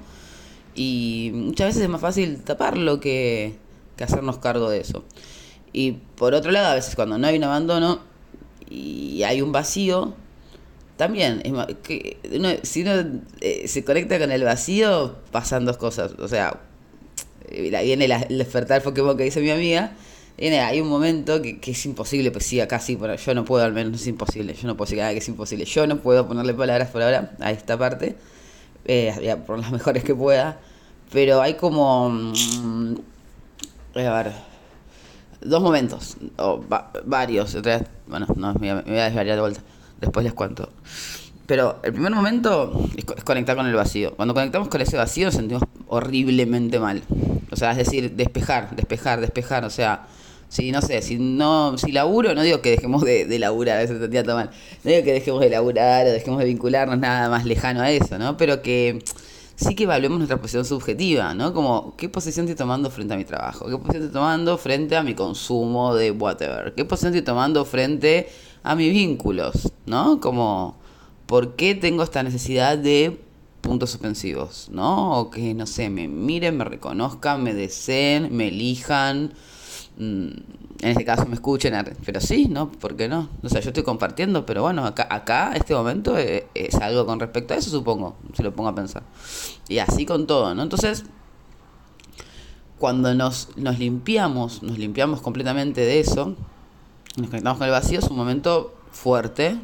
y 0.75 1.31
muchas 1.33 1.67
veces 1.67 1.83
es 1.83 1.89
más 1.89 2.01
fácil 2.01 2.41
taparlo 2.41 2.99
que, 2.99 3.55
que 3.97 4.03
hacernos 4.03 4.37
cargo 4.37 4.69
de 4.69 4.79
eso. 4.79 5.03
Y 5.73 5.93
por 6.15 6.33
otro 6.33 6.51
lado, 6.51 6.67
a 6.67 6.75
veces 6.75 6.95
cuando 6.95 7.17
no 7.17 7.27
hay 7.27 7.37
un 7.37 7.43
abandono 7.43 7.99
y 8.69 9.23
hay 9.23 9.41
un 9.41 9.51
vacío, 9.51 10.13
también, 10.99 11.41
es 11.45 11.77
que 11.77 12.59
si 12.63 12.81
uno 12.81 13.21
eh, 13.39 13.69
se 13.69 13.85
conecta 13.85 14.19
con 14.19 14.33
el 14.33 14.43
vacío, 14.43 15.15
pasan 15.31 15.63
dos 15.63 15.77
cosas. 15.77 16.11
O 16.19 16.27
sea, 16.27 16.59
eh, 17.47 17.69
viene 17.85 18.03
el 18.03 18.37
despertar 18.37 18.83
Pokémon 18.83 19.15
que 19.15 19.23
dice 19.23 19.39
mi 19.39 19.49
amiga, 19.49 19.93
hay 20.41 20.79
un 20.79 20.87
momento 20.87 21.41
que, 21.41 21.59
es 21.61 21.85
imposible, 21.85 22.31
pues 22.31 22.45
sí, 22.45 22.61
acá 22.61 22.79
sí, 22.79 22.97
pero 22.99 23.15
yo 23.15 23.33
no 23.33 23.43
puedo, 23.43 23.65
al 23.65 23.73
menos 23.73 24.01
es 24.01 24.07
imposible, 24.07 24.53
yo 24.53 24.67
no 24.67 24.77
puedo 24.77 24.89
decir 24.89 25.03
que 25.11 25.17
es 25.17 25.27
imposible, 25.27 25.65
yo 25.65 25.85
no 25.85 25.97
puedo 25.97 26.27
ponerle 26.27 26.53
palabras 26.53 26.89
por 26.89 27.01
ahora 27.01 27.35
a 27.39 27.51
esta 27.51 27.77
parte, 27.77 28.15
eh, 28.85 29.35
por 29.45 29.59
las 29.59 29.71
mejores 29.73 30.03
que 30.03 30.15
pueda, 30.15 30.59
pero 31.11 31.41
hay 31.41 31.55
como, 31.55 32.09
mm, 32.09 32.95
a 33.95 34.23
ver, 34.23 34.31
dos 35.41 35.61
momentos, 35.61 36.17
o 36.37 36.63
varios, 37.05 37.57
bueno, 38.07 38.27
no, 38.35 38.53
me, 38.53 38.81
voy 38.81 38.97
a 38.97 39.05
desvariar 39.05 39.35
de 39.35 39.41
vuelta, 39.41 39.61
después 39.99 40.23
les 40.23 40.33
cuento. 40.33 40.69
Pero 41.47 41.79
el 41.81 41.91
primer 41.93 42.11
momento 42.11 42.89
es 42.95 43.23
conectar 43.23 43.55
con 43.55 43.65
el 43.65 43.73
vacío. 43.73 44.15
Cuando 44.15 44.35
conectamos 44.35 44.67
con 44.67 44.81
ese 44.81 44.97
vacío 44.97 45.25
nos 45.25 45.33
sentimos 45.33 45.63
horriblemente 45.87 46.79
mal. 46.79 47.01
O 47.49 47.55
sea, 47.55 47.71
es 47.71 47.77
decir, 47.77 48.15
despejar, 48.15 48.75
despejar, 48.75 49.19
despejar. 49.19 49.65
O 49.65 49.71
sea, 49.71 50.05
si 50.49 50.71
no 50.71 50.81
sé, 50.81 51.03
si 51.03 51.17
no, 51.19 51.77
si 51.77 51.91
laburo, 51.91 52.33
no 52.33 52.41
digo 52.41 52.61
que 52.61 52.71
dejemos 52.71 53.03
de, 53.03 53.25
de 53.25 53.39
laburar, 53.39 53.77
a 53.77 53.81
veces 53.81 53.99
tendría 53.99 54.23
mal. 54.23 54.49
No 54.83 54.91
digo 54.91 55.03
que 55.03 55.13
dejemos 55.13 55.41
de 55.41 55.49
laburar 55.51 56.07
o 56.07 56.09
dejemos 56.09 56.39
de 56.39 56.45
vincularnos 56.45 56.97
nada 56.97 57.29
más 57.29 57.45
lejano 57.45 57.81
a 57.81 57.91
eso, 57.91 58.17
¿no? 58.17 58.35
Pero 58.35 58.63
que 58.63 58.99
sí 59.55 59.75
que 59.75 59.83
evaluemos 59.83 60.17
nuestra 60.17 60.41
posición 60.41 60.65
subjetiva, 60.65 61.35
¿no? 61.35 61.53
Como, 61.53 61.95
¿qué 61.97 62.09
posición 62.09 62.47
estoy 62.47 62.57
tomando 62.57 62.89
frente 62.89 63.13
a 63.13 63.17
mi 63.17 63.25
trabajo? 63.25 63.67
¿Qué 63.67 63.77
posición 63.77 64.03
estoy 64.03 64.13
tomando 64.13 64.57
frente 64.57 64.95
a 64.95 65.03
mi 65.03 65.13
consumo 65.13 65.93
de 65.93 66.09
whatever? 66.11 66.73
¿Qué 66.73 66.83
posición 66.83 67.13
estoy 67.13 67.25
tomando 67.25 67.63
frente 67.63 68.27
a 68.63 68.73
mis 68.75 68.91
vínculos? 68.91 69.71
¿No? 69.85 70.19
Como, 70.19 70.77
¿por 71.27 71.55
qué 71.55 71.75
tengo 71.75 72.01
esta 72.01 72.23
necesidad 72.23 72.75
de 72.75 73.19
puntos 73.61 73.91
suspensivos? 73.91 74.69
¿No? 74.71 75.19
O 75.19 75.29
que, 75.29 75.53
no 75.53 75.67
sé, 75.67 75.91
me 75.91 76.07
miren, 76.07 76.57
me 76.57 76.63
reconozcan, 76.63 77.43
me 77.43 77.53
deseen, 77.53 78.35
me 78.35 78.47
elijan 78.47 79.33
en 79.99 80.45
este 80.79 81.03
caso 81.03 81.25
me 81.25 81.35
escuchen, 81.35 81.73
pero 82.05 82.21
sí, 82.21 82.47
¿no? 82.47 82.71
¿Por 82.71 82.95
qué 82.95 83.09
no? 83.09 83.29
O 83.43 83.49
sea, 83.49 83.59
yo 83.59 83.69
estoy 83.69 83.83
compartiendo, 83.83 84.45
pero 84.45 84.61
bueno, 84.61 84.85
acá, 84.85 85.07
acá 85.09 85.51
este 85.55 85.75
momento 85.75 86.17
es, 86.17 86.45
algo 86.81 87.05
con 87.05 87.19
respecto 87.19 87.53
a 87.53 87.57
eso, 87.57 87.69
supongo, 87.69 88.15
si 88.33 88.41
lo 88.41 88.53
pongo 88.55 88.69
a 88.69 88.75
pensar. 88.75 89.03
Y 89.67 89.79
así 89.79 90.05
con 90.05 90.25
todo, 90.25 90.55
¿no? 90.55 90.63
Entonces, 90.63 91.03
cuando 92.77 93.13
nos, 93.13 93.49
nos 93.57 93.77
limpiamos, 93.77 94.63
nos 94.63 94.77
limpiamos 94.77 95.21
completamente 95.21 95.81
de 95.81 95.99
eso, 95.99 96.35
nos 97.17 97.27
conectamos 97.27 97.57
con 97.57 97.67
el 97.67 97.71
vacío, 97.71 97.99
es 97.99 98.07
un 98.07 98.15
momento 98.15 98.73
fuerte, 98.91 99.57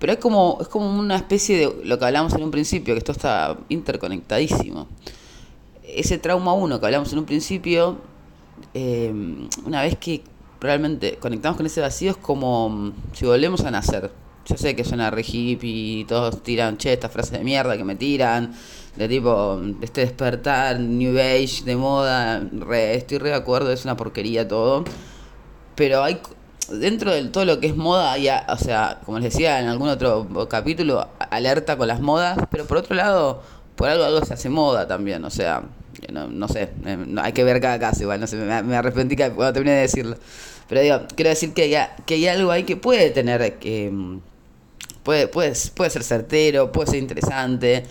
pero 0.00 0.14
es 0.14 0.18
como, 0.18 0.58
es 0.60 0.66
como 0.66 0.98
una 0.98 1.14
especie 1.14 1.56
de 1.58 1.84
lo 1.84 1.96
que 2.00 2.04
hablamos 2.06 2.34
en 2.34 2.42
un 2.42 2.50
principio, 2.50 2.94
que 2.94 2.98
esto 2.98 3.12
está 3.12 3.56
interconectadísimo. 3.68 4.88
Ese 5.84 6.18
trauma 6.18 6.54
1 6.54 6.80
que 6.80 6.86
hablamos 6.86 7.12
en 7.12 7.20
un 7.20 7.24
principio 7.24 7.98
Em, 8.72 9.48
una 9.64 9.82
vez 9.82 9.96
que 9.98 10.22
realmente 10.60 11.16
conectamos 11.16 11.56
con 11.56 11.66
ese 11.66 11.80
vacío 11.80 12.12
es 12.12 12.16
como 12.16 12.68
mm, 12.68 12.92
si 13.12 13.26
volvemos 13.26 13.64
a 13.64 13.70
nacer. 13.70 14.10
Yo 14.46 14.56
sé 14.56 14.76
que 14.76 14.84
suena 14.84 15.10
re 15.10 15.22
hippie 15.26 16.04
todos 16.06 16.42
tiran, 16.42 16.76
che, 16.76 16.92
estas 16.92 17.10
frases 17.10 17.32
de 17.38 17.44
mierda 17.44 17.76
que 17.76 17.84
me 17.84 17.96
tiran, 17.96 18.54
de 18.96 19.08
tipo, 19.08 19.60
este 19.80 20.02
despertar, 20.02 20.78
New 20.80 21.18
Age, 21.18 21.64
de 21.64 21.76
moda, 21.76 22.42
estoy 22.92 23.18
re 23.18 23.30
de 23.30 23.34
acuerdo, 23.36 23.72
es 23.72 23.84
una 23.84 23.96
porquería 23.96 24.46
todo. 24.46 24.84
Pero 25.74 26.02
hay, 26.04 26.20
dentro 26.70 27.12
de 27.12 27.24
todo 27.24 27.44
lo 27.44 27.58
que 27.60 27.68
es 27.68 27.76
moda, 27.76 28.16
ya, 28.18 28.46
o 28.50 28.56
sea, 28.56 29.00
como 29.04 29.18
les 29.18 29.32
decía 29.32 29.60
en 29.60 29.68
algún 29.68 29.88
otro 29.88 30.28
capítulo, 30.48 31.08
alerta 31.30 31.76
con 31.76 31.88
las 31.88 32.00
modas, 32.00 32.38
pero 32.50 32.66
por 32.66 32.78
otro 32.78 32.94
lado, 32.94 33.42
por 33.76 33.88
algo 33.88 34.04
algo 34.04 34.24
se 34.24 34.34
hace 34.34 34.48
moda 34.48 34.86
también, 34.86 35.24
o 35.24 35.30
sea, 35.30 35.62
no, 36.12 36.28
no 36.28 36.48
sé, 36.48 36.70
hay 37.22 37.32
que 37.32 37.44
ver 37.44 37.60
cada 37.60 37.78
caso 37.78 38.02
igual, 38.02 38.20
no 38.20 38.26
sé, 38.26 38.36
me, 38.36 38.76
arrepentí 38.76 39.16
cuando 39.16 39.52
terminé 39.52 39.72
de 39.72 39.80
decirlo. 39.82 40.16
Pero 40.68 40.80
digo, 40.80 41.00
quiero 41.14 41.30
decir 41.30 41.52
que 41.52 41.62
hay, 41.62 41.86
que 42.06 42.14
hay 42.14 42.26
algo 42.28 42.50
ahí 42.50 42.64
que 42.64 42.76
puede 42.76 43.10
tener, 43.10 43.58
que 43.58 43.90
mm, 43.90 44.18
puede, 45.02 45.28
puede, 45.28 45.52
puede 45.74 45.90
ser 45.90 46.02
certero, 46.02 46.72
puede 46.72 46.90
ser 46.90 47.00
interesante, 47.00 47.84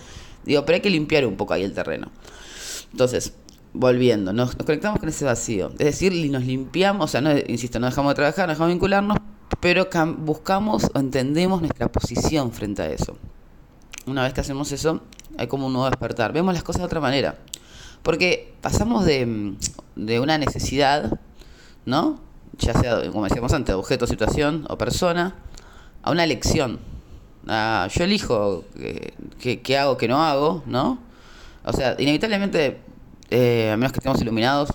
digo, 0.46 0.66
pero 0.66 0.76
hay 0.76 0.82
que 0.82 0.90
limpiar 0.90 1.26
un 1.26 1.36
poco 1.36 1.54
ahí 1.54 1.64
el 1.64 1.74
terreno. 1.74 2.12
Entonces, 2.92 3.34
volviendo, 3.74 4.34
nos, 4.34 4.56
conectamos 4.56 5.00
con 5.00 5.10
ese 5.10 5.26
vacío, 5.26 5.70
es 5.80 5.86
decir, 5.86 6.14
nos 6.32 6.44
limpiamos, 6.44 7.06
o 7.06 7.08
sea, 7.08 7.22
no, 7.22 7.32
insisto, 7.48 7.80
no 7.80 7.88
dejamos 7.88 8.12
de 8.12 8.16
trabajar, 8.16 8.48
no 8.48 8.54
dejamos 8.54 8.70
de 8.70 8.74
vincularnos, 8.74 9.18
pero 9.60 9.88
buscamos 10.18 10.90
o 10.94 11.00
entendemos 11.00 11.62
nuestra 11.62 11.92
posición 11.92 12.52
frente 12.52 12.82
a 12.82 12.88
eso. 12.88 13.18
Una 14.06 14.24
vez 14.24 14.34
que 14.34 14.42
hacemos 14.42 14.72
eso, 14.72 15.02
hay 15.38 15.48
como 15.48 15.68
un 15.68 15.74
nuevo 15.74 15.90
despertar. 15.90 16.34
Vemos 16.34 16.54
las 16.54 16.64
cosas 16.64 16.82
de 16.82 16.86
otra 16.86 17.00
manera. 17.00 17.38
Porque 18.04 18.54
pasamos 18.62 19.06
de, 19.06 19.56
de 19.96 20.20
una 20.20 20.38
necesidad, 20.38 21.20
¿no? 21.86 22.20
Ya 22.60 22.74
sea, 22.74 23.12
como 23.12 23.24
decíamos 23.24 23.54
antes, 23.54 23.74
objeto, 23.74 24.06
situación 24.06 24.66
o 24.70 24.78
persona, 24.78 25.36
a 26.04 26.12
una 26.12 26.24
elección. 26.24 26.80
yo 27.46 28.04
elijo 28.04 28.66
qué, 29.40 29.78
hago, 29.78 29.98
qué 29.98 30.08
no 30.08 30.22
hago, 30.22 30.64
¿no? 30.66 31.00
O 31.66 31.74
sea, 31.74 31.96
inevitablemente, 31.98 32.82
eh, 33.30 33.72
a 33.72 33.78
menos 33.78 33.94
que 33.94 34.00
estemos 34.00 34.22
iluminados, 34.22 34.70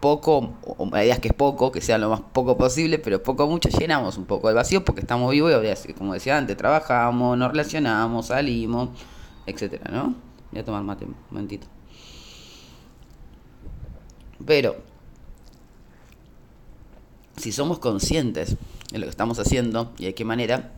poco, 0.00 0.54
o 0.62 0.88
la 0.90 1.04
idea 1.04 1.16
que 1.18 1.28
es 1.28 1.34
poco, 1.34 1.72
que 1.72 1.80
sea 1.80 1.98
lo 1.98 2.10
más 2.10 2.20
poco 2.32 2.56
posible, 2.56 2.98
pero 2.98 3.22
poco 3.22 3.48
mucho 3.48 3.68
llenamos 3.68 4.16
un 4.18 4.24
poco 4.24 4.48
el 4.48 4.54
vacío 4.54 4.84
porque 4.84 5.00
estamos 5.00 5.32
vivos 5.32 5.52
y, 5.88 5.92
como 5.94 6.14
decía 6.14 6.38
antes, 6.38 6.56
trabajamos, 6.56 7.36
nos 7.36 7.50
relacionamos, 7.50 8.26
salimos, 8.26 8.90
etcétera, 9.46 9.90
¿no? 9.90 10.14
Voy 10.52 10.60
a 10.60 10.64
tomar 10.64 10.84
mate 10.84 11.06
un 11.06 11.16
momentito. 11.30 11.66
Pero, 14.44 14.76
si 17.36 17.52
somos 17.52 17.78
conscientes 17.78 18.56
de 18.90 18.98
lo 18.98 19.06
que 19.06 19.10
estamos 19.10 19.38
haciendo 19.38 19.92
y 19.98 20.06
de 20.06 20.14
qué 20.14 20.24
manera, 20.24 20.72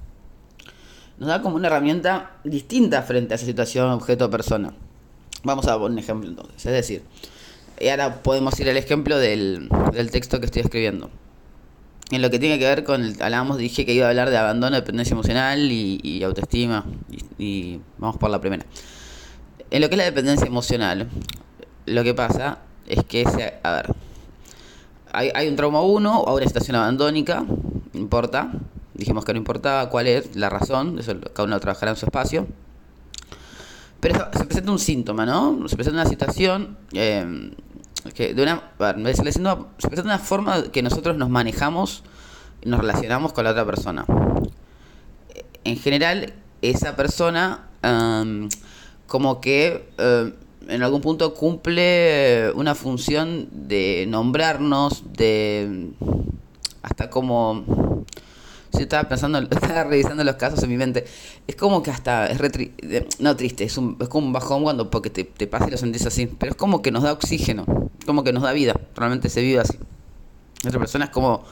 nos 1.19 1.29
da 1.29 1.43
como 1.43 1.57
una 1.57 1.69
herramienta 1.69 2.37
distinta 2.45 3.03
frente 3.03 3.35
a 3.35 3.37
esa 3.37 3.47
situación, 3.47 3.91
objeto 3.91 4.27
o 4.27 4.31
persona. 4.31 4.73
Vamos 5.43 5.67
a 5.67 5.75
poner 5.75 5.93
un 5.93 5.99
ejemplo 5.99 6.29
entonces. 6.29 6.67
Es 6.67 6.73
decir, 6.73 7.03
y 7.81 7.89
ahora 7.89 8.23
podemos 8.23 8.59
ir 8.61 8.69
al 8.69 8.77
ejemplo 8.77 9.19
del, 9.19 9.69
texto 10.11 10.41
que 10.41 10.47
estoy 10.47 10.63
escribiendo. 10.63 11.11
En 12.11 12.23
lo 12.23 12.31
que 12.31 12.39
tiene 12.39 12.59
que 12.59 12.65
ver 12.65 12.85
con 12.85 13.05
el, 13.05 13.21
hablábamos, 13.21 13.59
dije 13.59 13.85
que 13.85 13.93
iba 13.93 14.07
a 14.07 14.11
hablar 14.11 14.31
de 14.31 14.39
abandono, 14.39 14.77
dependencia 14.77 15.13
emocional 15.13 15.71
y, 15.71 16.23
autoestima. 16.23 16.87
Y, 17.39 17.45
y, 17.45 17.81
vamos 17.99 18.17
por 18.17 18.31
la 18.31 18.41
primera. 18.41 18.65
En 19.71 19.83
lo 19.83 19.89
que 19.89 19.95
es 19.95 19.99
la 19.99 20.05
dependencia 20.05 20.47
emocional, 20.47 21.09
lo 21.85 22.05
que 22.05 22.15
pasa 22.15 22.61
es 22.89 23.05
que, 23.05 23.25
a 23.63 23.73
ver, 23.73 23.95
hay, 25.13 25.31
hay 25.35 25.49
un 25.49 25.57
trauma 25.57 25.83
1 25.83 26.21
o 26.21 26.37
una 26.37 26.47
situación 26.47 26.77
abandónica, 26.77 27.45
no 27.93 28.01
importa, 28.01 28.51
dijimos 28.95 29.25
que 29.25 29.33
no 29.33 29.39
importaba 29.39 29.89
cuál 29.91 30.07
es 30.09 30.35
la 30.37 30.51
razón, 30.51 30.99
eso 30.99 31.15
cada 31.33 31.45
uno 31.45 31.61
trabajará 31.61 31.93
en 31.93 31.97
su 31.97 32.07
espacio. 32.07 32.47
Pero 34.01 34.29
se 34.33 34.45
presenta 34.45 34.71
un 34.71 34.79
síntoma, 34.79 35.27
¿no? 35.27 35.69
Se 35.69 35.77
presenta 35.77 36.03
una 36.03 36.09
situación 36.09 36.77
eh, 36.93 37.53
que 38.15 38.35
de 38.35 38.43
una, 38.43 38.63
se 39.09 39.89
presenta 39.89 40.03
una 40.03 40.19
forma 40.19 40.65
que 40.65 40.83
nosotros 40.83 41.17
nos 41.17 41.29
manejamos 41.29 42.03
y 42.63 42.69
nos 42.69 42.81
relacionamos 42.81 43.33
con 43.33 43.45
la 43.45 43.51
otra 43.51 43.65
persona. 43.65 44.05
En 45.65 45.77
general, 45.77 46.33
esa 46.63 46.97
persona 46.97 47.69
um, 47.85 48.49
como 49.07 49.41
que 49.41 49.91
um, 49.99 50.33
en 50.69 50.83
algún 50.83 51.01
punto 51.01 51.35
cumple 51.35 52.53
una 52.55 52.75
función 52.75 53.49
de 53.51 54.05
nombrarnos, 54.09 55.03
de 55.15 55.91
hasta 56.83 57.11
como 57.11 58.05
si 58.75 58.83
estaba 58.83 59.09
pensando, 59.09 59.39
estaba 59.51 59.85
revisando 59.85 60.23
los 60.25 60.37
casos 60.37 60.63
en 60.63 60.69
mi 60.71 60.77
mente. 60.77 61.07
Es 61.47 61.57
como 61.57 61.83
que 61.83 61.91
hasta 61.91 62.27
es 62.27 62.39
no 63.19 63.37
triste, 63.37 63.65
es, 63.65 63.79
un, 63.79 63.97
es 64.01 64.09
como 64.09 64.27
un 64.27 64.33
bajón 64.33 64.63
cuando 64.63 64.91
porque 64.91 65.11
te, 65.11 65.25
te 65.25 65.47
pasa 65.47 65.69
y 65.69 65.71
lo 65.71 65.79
sentís 65.79 66.07
así. 66.07 66.27
Pero 66.27 66.53
es 66.53 66.57
como 66.57 66.83
que 66.83 66.91
nos 66.91 67.03
da 67.03 67.13
oxígeno, 67.13 67.65
como 68.07 68.23
que 68.23 68.33
nos 68.33 68.43
da 68.43 68.53
vida. 68.53 68.79
Realmente 68.95 69.31
se 69.31 69.41
vive 69.41 69.61
así. 69.61 69.79
Otra 70.67 70.79
persona 70.79 71.07
es 71.07 71.11
como, 71.11 71.45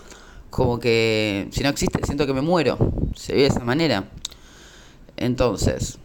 como 0.50 0.78
que 0.78 1.48
si 1.52 1.62
no 1.62 1.70
existe, 1.70 2.00
siento 2.04 2.26
que 2.26 2.34
me 2.34 2.42
muero. 2.42 2.76
Se 3.14 3.32
vive 3.32 3.44
de 3.44 3.48
esa 3.48 3.64
manera. 3.64 4.08
Entonces, 5.16 5.98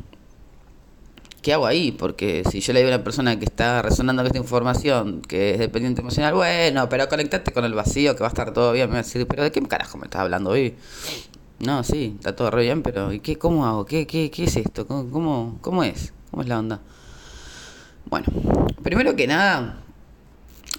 ¿qué 1.41 1.53
hago 1.53 1.65
ahí? 1.65 1.91
Porque 1.91 2.43
si 2.49 2.59
yo 2.61 2.73
le 2.73 2.79
digo 2.79 2.91
a 2.91 2.95
una 2.95 3.03
persona 3.03 3.37
que 3.37 3.45
está 3.45 3.81
resonando 3.81 4.21
con 4.21 4.27
esta 4.27 4.37
información, 4.37 5.21
que 5.21 5.51
es 5.51 5.59
dependiente 5.59 6.01
emocional, 6.01 6.33
bueno, 6.33 6.89
pero 6.89 7.07
conectate 7.09 7.51
con 7.51 7.65
el 7.65 7.73
vacío, 7.73 8.15
que 8.15 8.21
va 8.21 8.27
a 8.27 8.29
estar 8.29 8.53
todo 8.53 8.71
bien. 8.71 8.87
Me 8.87 8.93
va 8.93 8.99
a 8.99 9.03
decir, 9.03 9.25
pero 9.27 9.43
¿de 9.43 9.51
qué 9.51 9.61
carajo 9.61 9.97
me 9.97 10.05
estás 10.05 10.21
hablando 10.21 10.51
hoy? 10.51 10.75
No, 11.59 11.83
sí, 11.83 12.15
está 12.17 12.35
todo 12.35 12.49
re 12.49 12.63
bien, 12.63 12.81
pero 12.81 13.13
¿y 13.13 13.19
qué, 13.19 13.37
cómo 13.37 13.65
hago? 13.67 13.85
¿Qué, 13.85 14.07
qué, 14.07 14.31
qué 14.31 14.45
es 14.45 14.55
esto? 14.55 14.87
¿Cómo, 14.87 15.83
es? 15.83 16.13
¿Cómo 16.31 16.41
es 16.41 16.49
la 16.49 16.59
onda? 16.59 16.81
Bueno, 18.05 18.25
primero 18.81 19.15
que 19.15 19.27
nada, 19.27 19.77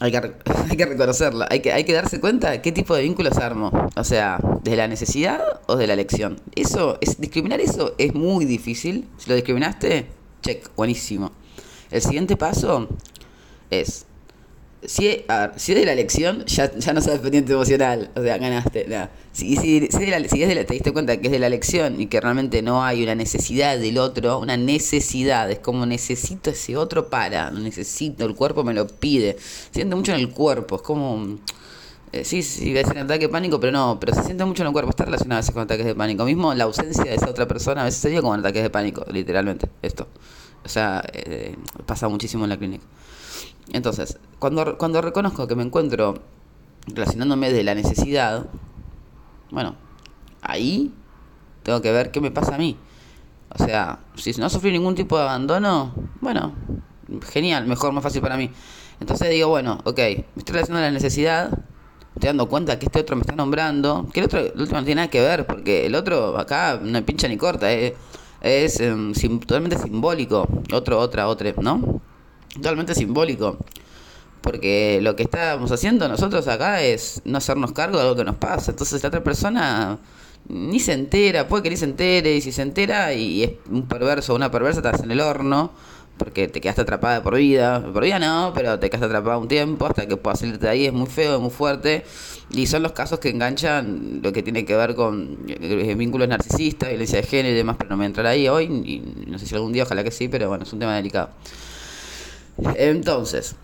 hay 0.01 0.11
que, 0.11 0.19
hay 0.71 0.77
que 0.77 0.87
reconocerla, 0.87 1.47
hay 1.51 1.61
que, 1.61 1.93
darse 1.93 2.21
cuenta 2.21 2.51
de 2.51 2.63
qué 2.63 2.73
tipo 2.73 2.97
de 2.97 3.03
vínculos 3.03 3.39
armo. 3.39 3.71
O 3.95 4.05
sea, 4.05 4.39
¿de 4.65 4.75
la 4.75 4.89
necesidad 4.89 5.41
o 5.67 5.77
de 5.77 5.87
la 5.87 5.93
elección? 5.93 6.41
Eso, 6.57 6.99
es, 7.01 7.21
discriminar 7.21 7.61
eso 7.61 7.95
es 7.99 8.13
muy 8.13 8.45
difícil. 8.45 9.09
Si 9.19 9.31
lo 9.31 9.37
discriminaste, 9.37 10.09
check, 10.43 10.69
buenísimo. 10.77 11.33
El 11.91 12.03
siguiente 12.03 12.37
paso 12.37 12.89
es, 13.71 14.07
si, 14.85 15.25
si 15.57 15.73
es 15.73 15.79
de 15.79 15.87
la 15.87 15.93
elección, 15.93 16.45
ya, 16.47 16.75
ya 16.77 16.93
no 16.93 17.01
sos 17.01 17.13
dependiente 17.13 17.53
emocional, 17.53 18.11
o 18.17 18.23
sea, 18.23 18.39
ganaste. 18.39 18.87
Si, 19.33 19.81
la, 19.81 20.17
es 20.19 20.31
de 20.31 20.55
la, 20.55 20.65
te 20.65 20.75
diste 20.75 20.93
cuenta 20.93 21.17
que 21.19 21.29
es 21.29 21.33
de 21.33 21.39
la 21.39 21.47
elección 21.47 22.01
y 22.01 22.07
que 22.07 22.21
realmente 22.21 22.63
no 22.63 22.85
hay 22.85 23.03
una 23.03 23.15
necesidad 23.15 23.79
del 23.79 23.99
otro, 23.99 24.39
una 24.41 24.57
necesidad, 24.57 25.51
es 25.51 25.61
como 25.61 25.87
necesito 25.87 26.51
ese 26.51 26.77
otro 26.77 27.09
para, 27.09 27.51
necesito, 27.51 28.25
el 28.25 28.35
cuerpo 28.35 28.65
me 28.65 28.75
lo 28.75 28.87
pide. 28.89 29.37
Siente 29.71 29.95
mucho 29.95 30.13
en 30.13 30.21
el 30.21 30.31
cuerpo, 30.31 30.77
es 30.77 30.83
como... 30.83 31.39
Eh, 32.13 32.25
sí, 32.25 32.43
sí, 32.43 32.77
es 32.77 32.87
un 32.89 32.99
ataque 32.99 33.27
de 33.27 33.29
pánico, 33.31 33.59
pero 33.59 33.73
no, 33.73 33.99
pero 33.99 34.15
se 34.15 34.23
siente 34.23 34.45
mucho 34.45 34.63
en 34.63 34.67
el 34.67 34.73
cuerpo, 34.73 34.91
está 34.91 35.07
relacionado 35.07 35.39
a 35.39 35.41
veces 35.41 35.55
con 35.55 35.63
ataques 35.63 35.87
de 35.87 35.95
pánico. 35.95 36.27
Mismo 36.27 36.53
la 36.53 36.65
ausencia 36.65 37.05
de 37.05 37.15
esa 37.15 37.31
otra 37.31 37.49
persona 37.49 37.81
a 37.81 37.85
veces 37.85 38.01
sería 38.01 38.21
como 38.21 38.35
ataques 38.35 38.63
de 38.63 38.69
pánico, 38.69 39.05
literalmente, 39.11 39.71
esto. 39.81 40.07
O 40.63 40.69
sea, 40.69 41.03
eh, 41.13 41.57
pasa 41.87 42.09
muchísimo 42.09 42.45
en 42.45 42.51
la 42.51 42.59
clínica. 42.59 42.85
Entonces, 43.73 44.19
cuando, 44.39 44.77
cuando 44.77 45.01
reconozco 45.01 45.47
que 45.49 45.55
me 45.55 45.63
encuentro 45.63 46.23
relacionándome 46.87 47.51
de 47.51 47.65
la 47.65 47.75
necesidad, 47.75 48.47
bueno, 49.51 49.77
ahí 50.43 50.93
tengo 51.63 51.81
que 51.81 51.93
ver 51.93 52.11
qué 52.11 52.21
me 52.21 52.31
pasa 52.31 52.57
a 52.57 52.59
mí. 52.59 52.77
O 53.59 53.65
sea, 53.65 54.01
si 54.17 54.33
no 54.33 54.51
sufrí 54.51 54.71
ningún 54.71 54.95
tipo 54.95 55.17
de 55.17 55.25
abandono, 55.25 55.95
bueno, 56.21 56.53
genial, 57.33 57.67
mejor, 57.67 57.93
más 57.93 58.03
fácil 58.03 58.21
para 58.21 58.37
mí. 58.37 58.51
Entonces 59.01 59.31
digo, 59.31 59.49
bueno, 59.49 59.81
ok, 59.85 59.99
me 59.99 60.25
estoy 60.37 60.55
relacionando 60.55 60.87
a 60.87 60.91
la 60.91 60.93
necesidad, 60.93 61.51
estoy 62.15 62.29
dando 62.29 62.49
cuenta 62.49 62.79
que 62.79 62.87
este 62.87 63.01
otro 63.01 63.17
me 63.17 63.23
está 63.23 63.35
nombrando, 63.35 64.09
que 64.13 64.21
el 64.21 64.27
otro, 64.27 64.41
el 64.41 64.61
otro 64.61 64.79
no 64.79 64.85
tiene 64.85 64.97
nada 64.97 65.09
que 65.09 65.21
ver, 65.21 65.47
porque 65.47 65.87
el 65.87 65.95
otro 65.95 66.39
acá 66.39 66.79
no 66.83 67.05
pincha 67.05 67.29
ni 67.29 67.37
corta, 67.37 67.73
eh, 67.73 67.95
es 68.41 68.81
em, 68.81 69.13
totalmente 69.41 69.79
simbólico, 69.79 70.47
otro, 70.73 70.99
otra, 70.99 71.29
otra, 71.29 71.53
¿no? 71.61 72.01
Totalmente 72.55 72.95
simbólico. 72.95 73.57
Porque 74.41 74.99
lo 75.01 75.15
que 75.15 75.23
estamos 75.23 75.71
haciendo 75.71 76.09
nosotros 76.09 76.49
acá 76.49 76.83
es 76.83 77.23
no 77.25 77.39
hacernos 77.39 77.73
cargo 77.73 77.97
de 77.97 78.03
algo 78.03 78.17
que 78.17 78.25
nos 78.25 78.37
pasa. 78.37 78.73
Entonces 78.73 79.01
la 79.03 79.09
otra 79.09 79.23
persona 79.23 79.99
ni 80.49 80.81
se 80.81 80.93
entera, 80.93 81.47
puede 81.47 81.63
que 81.63 81.71
ni 81.71 81.77
se 81.77 81.85
entere, 81.85 82.35
y 82.35 82.41
si 82.41 82.51
se 82.51 82.63
entera 82.63 83.15
y 83.15 83.45
es 83.45 83.53
un 83.71 83.87
perverso 83.87 84.33
o 84.33 84.37
una 84.37 84.51
perversa, 84.51 84.81
estás 84.81 85.03
en 85.03 85.13
el 85.13 85.21
horno, 85.21 85.71
porque 86.17 86.49
te 86.49 86.61
quedaste 86.61 86.83
atrapada 86.83 87.23
por 87.23 87.37
vida. 87.37 87.83
Por 87.93 88.05
vida 88.05 88.19
no, 88.19 88.53
pero 88.55 88.79
te 88.79 88.89
quedaste 88.91 89.07
atrapada 89.07 89.39
un 89.39 89.49
tiempo 89.49 89.87
hasta 89.87 90.07
que 90.07 90.17
puedas 90.17 90.41
salirte 90.41 90.67
de 90.67 90.73
ahí, 90.73 90.87
es 90.87 90.93
muy 90.93 91.07
feo, 91.07 91.37
es 91.37 91.41
muy 91.41 91.51
fuerte. 91.51 92.05
Y 92.51 92.67
son 92.67 92.83
los 92.83 92.93
casos 92.93 93.19
que 93.19 93.31
enganchan 93.31 94.21
lo 94.23 94.33
que 94.33 94.43
tiene 94.43 94.65
que 94.65 94.77
ver 94.77 94.95
con 94.95 95.39
eh, 95.49 95.95
vínculos 95.97 96.29
narcisistas, 96.29 96.91
violencia 96.91 97.21
de 97.21 97.27
género 97.27 97.55
y 97.55 97.57
demás, 97.57 97.77
pero 97.79 97.91
no 97.91 97.97
me 97.97 98.07
entrar 98.07 98.27
ahí 98.27 98.49
hoy, 98.49 98.65
y 98.65 99.27
no 99.31 99.39
sé 99.39 99.47
si 99.47 99.55
algún 99.55 99.73
día, 99.73 99.85
ojalá 99.85 100.05
que 100.05 100.11
sí, 100.11 100.29
pero 100.29 100.49
bueno, 100.49 100.65
es 100.65 100.73
un 100.73 100.79
tema 100.79 100.95
delicado. 100.95 101.31
Entonces, 102.77 103.57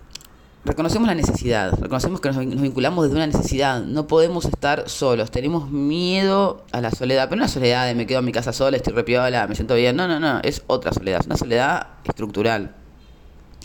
reconocemos 0.69 1.09
la 1.09 1.15
necesidad, 1.15 1.73
reconocemos 1.81 2.21
que 2.21 2.29
nos, 2.31 2.39
vinculamos 2.39 3.05
desde 3.05 3.17
una 3.17 3.27
necesidad, 3.27 3.83
no 3.83 4.07
podemos 4.07 4.45
estar 4.45 4.89
solos, 4.89 5.31
tenemos 5.31 5.71
miedo 5.71 6.65
a 6.73 6.81
la 6.83 6.91
soledad, 6.91 7.29
pero 7.29 7.37
no 7.39 7.45
una 7.45 7.49
soledad 7.49 7.87
de 7.87 7.95
me 7.95 8.07
quedo 8.07 8.19
en 8.19 8.27
mi 8.27 8.33
casa 8.33 8.53
sola, 8.53 8.77
estoy 8.77 8.93
repiola, 8.93 9.47
me 9.47 9.55
siento 9.55 9.75
bien, 9.75 9.97
no, 9.97 10.07
no, 10.07 10.21
no, 10.21 10.41
es 10.41 10.63
otra 10.67 10.93
soledad, 10.93 11.21
es 11.21 11.27
una 11.27 11.37
soledad 11.37 11.87
estructural. 12.05 12.75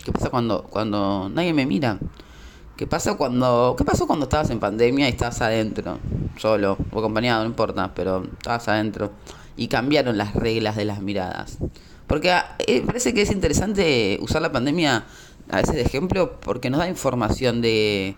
¿Qué 0.02 0.12
pasa 0.12 0.30
cuando, 0.30 0.64
cuando 0.64 1.28
nadie 1.28 1.52
me 1.52 1.66
mira? 1.66 1.98
¿Qué 2.76 2.86
pasa 2.86 3.14
cuando, 3.16 3.74
qué 3.78 3.84
pasó 3.84 4.06
cuando 4.06 4.24
estabas 4.24 4.50
en 4.50 4.58
pandemia 4.58 5.06
y 5.06 5.10
estabas 5.12 5.40
adentro, 5.42 5.98
solo 6.38 6.76
o 6.90 6.98
acompañado, 6.98 7.42
no 7.42 7.50
importa, 7.50 7.92
pero 7.94 8.24
estabas 8.24 8.66
adentro 8.68 9.12
y 9.56 9.68
cambiaron 9.68 10.16
las 10.16 10.34
reglas 10.34 10.74
de 10.74 10.86
las 10.86 11.00
miradas? 11.00 11.58
Porque 12.06 12.32
ah, 12.32 12.56
eh, 12.66 12.82
parece 12.84 13.14
que 13.14 13.22
es 13.22 13.30
interesante 13.30 14.18
usar 14.20 14.42
la 14.42 14.52
pandemia 14.52 15.04
a 15.50 15.56
veces 15.56 15.74
de 15.74 15.82
ejemplo 15.82 16.40
porque 16.40 16.70
nos 16.70 16.80
da 16.80 16.88
información 16.88 17.60
de 17.60 18.16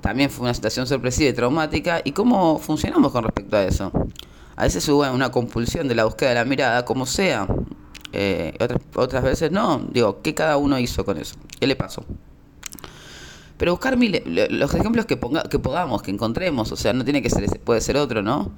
también 0.00 0.30
fue 0.30 0.44
una 0.44 0.54
situación 0.54 0.86
sorpresiva 0.86 1.30
y 1.30 1.32
traumática 1.32 2.00
y 2.04 2.12
cómo 2.12 2.58
funcionamos 2.58 3.12
con 3.12 3.24
respecto 3.24 3.56
a 3.56 3.64
eso. 3.64 3.90
A 4.54 4.64
veces 4.64 4.88
hubo 4.88 5.10
una 5.10 5.30
compulsión 5.30 5.88
de 5.88 5.94
la 5.94 6.04
búsqueda 6.04 6.30
de 6.30 6.34
la 6.36 6.44
mirada, 6.44 6.84
como 6.84 7.06
sea. 7.06 7.46
Eh, 8.12 8.54
otras, 8.60 8.80
otras 8.94 9.24
veces 9.24 9.50
no. 9.50 9.86
Digo, 9.90 10.22
¿qué 10.22 10.34
cada 10.34 10.56
uno 10.56 10.78
hizo 10.78 11.04
con 11.04 11.18
eso? 11.18 11.36
¿Qué 11.58 11.66
le 11.66 11.76
pasó? 11.76 12.04
Pero 13.56 13.72
buscar 13.72 13.96
mil, 13.96 14.22
los 14.50 14.74
ejemplos 14.74 15.06
que, 15.06 15.16
ponga, 15.16 15.42
que 15.44 15.58
podamos, 15.58 16.02
que 16.02 16.10
encontremos, 16.10 16.72
o 16.72 16.76
sea, 16.76 16.92
no 16.92 17.04
tiene 17.04 17.22
que 17.22 17.30
ser 17.30 17.44
ese, 17.44 17.58
puede 17.58 17.80
ser 17.80 17.96
otro, 17.96 18.22
¿no? 18.22 18.52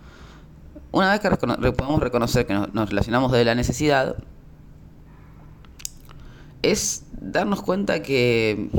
Una 0.90 1.12
vez 1.12 1.20
que 1.20 1.72
podemos 1.72 2.00
reconocer 2.00 2.46
que 2.46 2.54
nos, 2.54 2.74
nos 2.74 2.88
relacionamos 2.88 3.30
de 3.30 3.44
la 3.44 3.54
necesidad, 3.54 4.16
es 6.62 7.04
darnos 7.20 7.62
cuenta 7.62 8.02
que... 8.02 8.70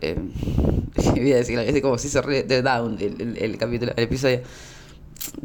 Eh, 0.00 0.18
voy 1.10 1.32
a 1.32 1.36
decir, 1.36 1.58
es 1.58 1.80
como 1.82 1.98
si 1.98 2.08
se 2.08 2.20
de 2.20 2.62
Down 2.62 2.98
el, 3.00 3.36
el, 3.38 3.58
capítulo, 3.58 3.92
el 3.96 4.04
episodio. 4.04 4.40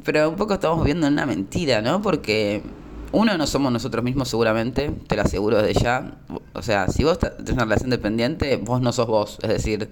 Pero 0.04 0.30
un 0.30 0.36
poco 0.36 0.56
estamos 0.56 0.84
viendo 0.84 1.08
una 1.08 1.26
mentira, 1.26 1.82
¿no? 1.82 2.02
Porque 2.02 2.62
uno 3.12 3.38
no 3.38 3.48
somos 3.48 3.72
nosotros 3.72 4.04
mismos 4.04 4.30
seguramente, 4.30 4.92
te 5.08 5.16
lo 5.16 5.24
aseguro 5.24 5.62
desde 5.62 5.82
ya. 5.82 6.18
O 6.54 6.62
sea, 6.62 6.88
si 6.88 7.04
vos 7.04 7.20
tenés 7.20 7.52
una 7.52 7.64
relación 7.64 7.90
dependiente, 7.90 8.58
vos 8.58 8.82
no 8.82 8.92
sos 8.92 9.08
vos. 9.08 9.38
Es 9.42 9.50
decir, 9.50 9.90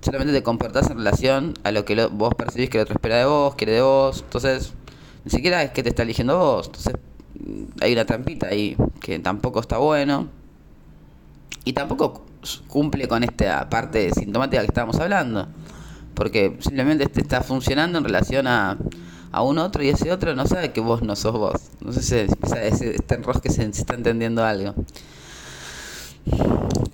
solamente 0.00 0.32
te 0.32 0.42
comportás 0.42 0.90
en 0.90 0.98
relación 0.98 1.54
a 1.64 1.72
lo 1.72 1.84
que 1.84 2.06
vos 2.06 2.34
percibís 2.34 2.70
que 2.70 2.78
el 2.78 2.82
otro 2.82 2.94
espera 2.94 3.18
de 3.18 3.24
vos, 3.26 3.54
quiere 3.54 3.74
de 3.74 3.82
vos. 3.82 4.22
Entonces, 4.22 4.72
ni 5.24 5.30
siquiera 5.30 5.62
es 5.62 5.70
que 5.70 5.82
te 5.82 5.90
está 5.90 6.02
eligiendo 6.02 6.38
vos. 6.38 6.66
Entonces, 6.66 6.94
hay 7.80 7.92
una 7.92 8.04
trampita 8.04 8.48
ahí 8.48 8.76
que 9.00 9.18
tampoco 9.18 9.60
está 9.60 9.78
bueno. 9.78 10.28
Y 11.64 11.72
tampoco 11.72 12.24
cumple 12.66 13.08
con 13.08 13.24
esta 13.24 13.68
parte 13.68 14.10
sintomática 14.12 14.62
que 14.62 14.68
estábamos 14.68 14.98
hablando. 14.98 15.48
Porque 16.14 16.56
simplemente 16.60 17.04
este 17.04 17.20
está 17.20 17.42
funcionando 17.42 17.98
en 17.98 18.04
relación 18.04 18.46
a, 18.46 18.76
a 19.30 19.42
un 19.42 19.58
otro 19.58 19.82
y 19.82 19.88
ese 19.88 20.10
otro 20.10 20.34
no 20.34 20.46
sabe 20.46 20.72
que 20.72 20.80
vos 20.80 21.02
no 21.02 21.16
sos 21.16 21.32
vos. 21.32 21.60
No 21.80 21.92
sé 21.92 22.02
si 22.02 22.16
está 22.16 23.14
en 23.14 23.22
que 23.22 23.50
se, 23.50 23.64
está 23.64 23.94
entendiendo 23.94 24.44
algo. 24.44 24.74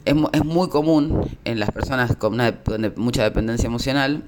Es, 0.05 0.15
es, 0.33 0.45
muy 0.45 0.69
común 0.69 1.27
en 1.45 1.59
las 1.59 1.71
personas 1.71 2.15
con 2.17 2.35
una, 2.35 2.55
mucha 2.97 3.23
dependencia 3.23 3.67
emocional. 3.67 4.25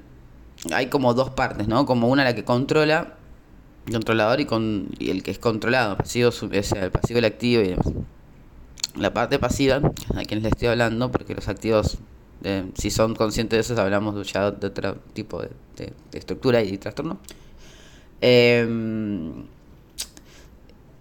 Hay 0.73 0.87
como 0.87 1.13
dos 1.13 1.29
partes, 1.29 1.67
¿no? 1.67 1.85
Como 1.85 2.07
una 2.07 2.23
la 2.23 2.33
que 2.33 2.43
controla 2.43 3.16
controlador 3.91 4.39
y, 4.39 4.45
con, 4.45 4.89
el 4.99 5.23
que 5.23 5.31
es 5.31 5.39
controlado, 5.39 5.97
pasivo, 5.97 6.29
o 6.29 6.31
sea, 6.31 6.85
el 6.85 6.91
pasivo, 6.91 7.19
el 7.19 7.25
activo 7.25 7.63
y. 7.63 7.75
La 8.95 9.13
parte 9.13 9.37
pasiva, 9.37 9.75
a 10.15 10.23
quien 10.23 10.41
les 10.41 10.53
estoy 10.53 10.69
hablando, 10.69 11.11
porque 11.11 11.35
los 11.35 11.47
activos, 11.47 11.99
eh, 12.43 12.65
si 12.73 12.89
son 12.89 13.13
conscientes 13.13 13.67
de 13.67 13.73
eso, 13.73 13.79
hablamos 13.79 14.31
ya 14.33 14.49
de 14.49 14.67
otro 14.67 14.95
tipo 15.13 15.39
de, 15.39 15.93
estructura 16.13 16.63
y 16.63 16.79
trastorno. 16.79 17.19
Em, 18.19 19.45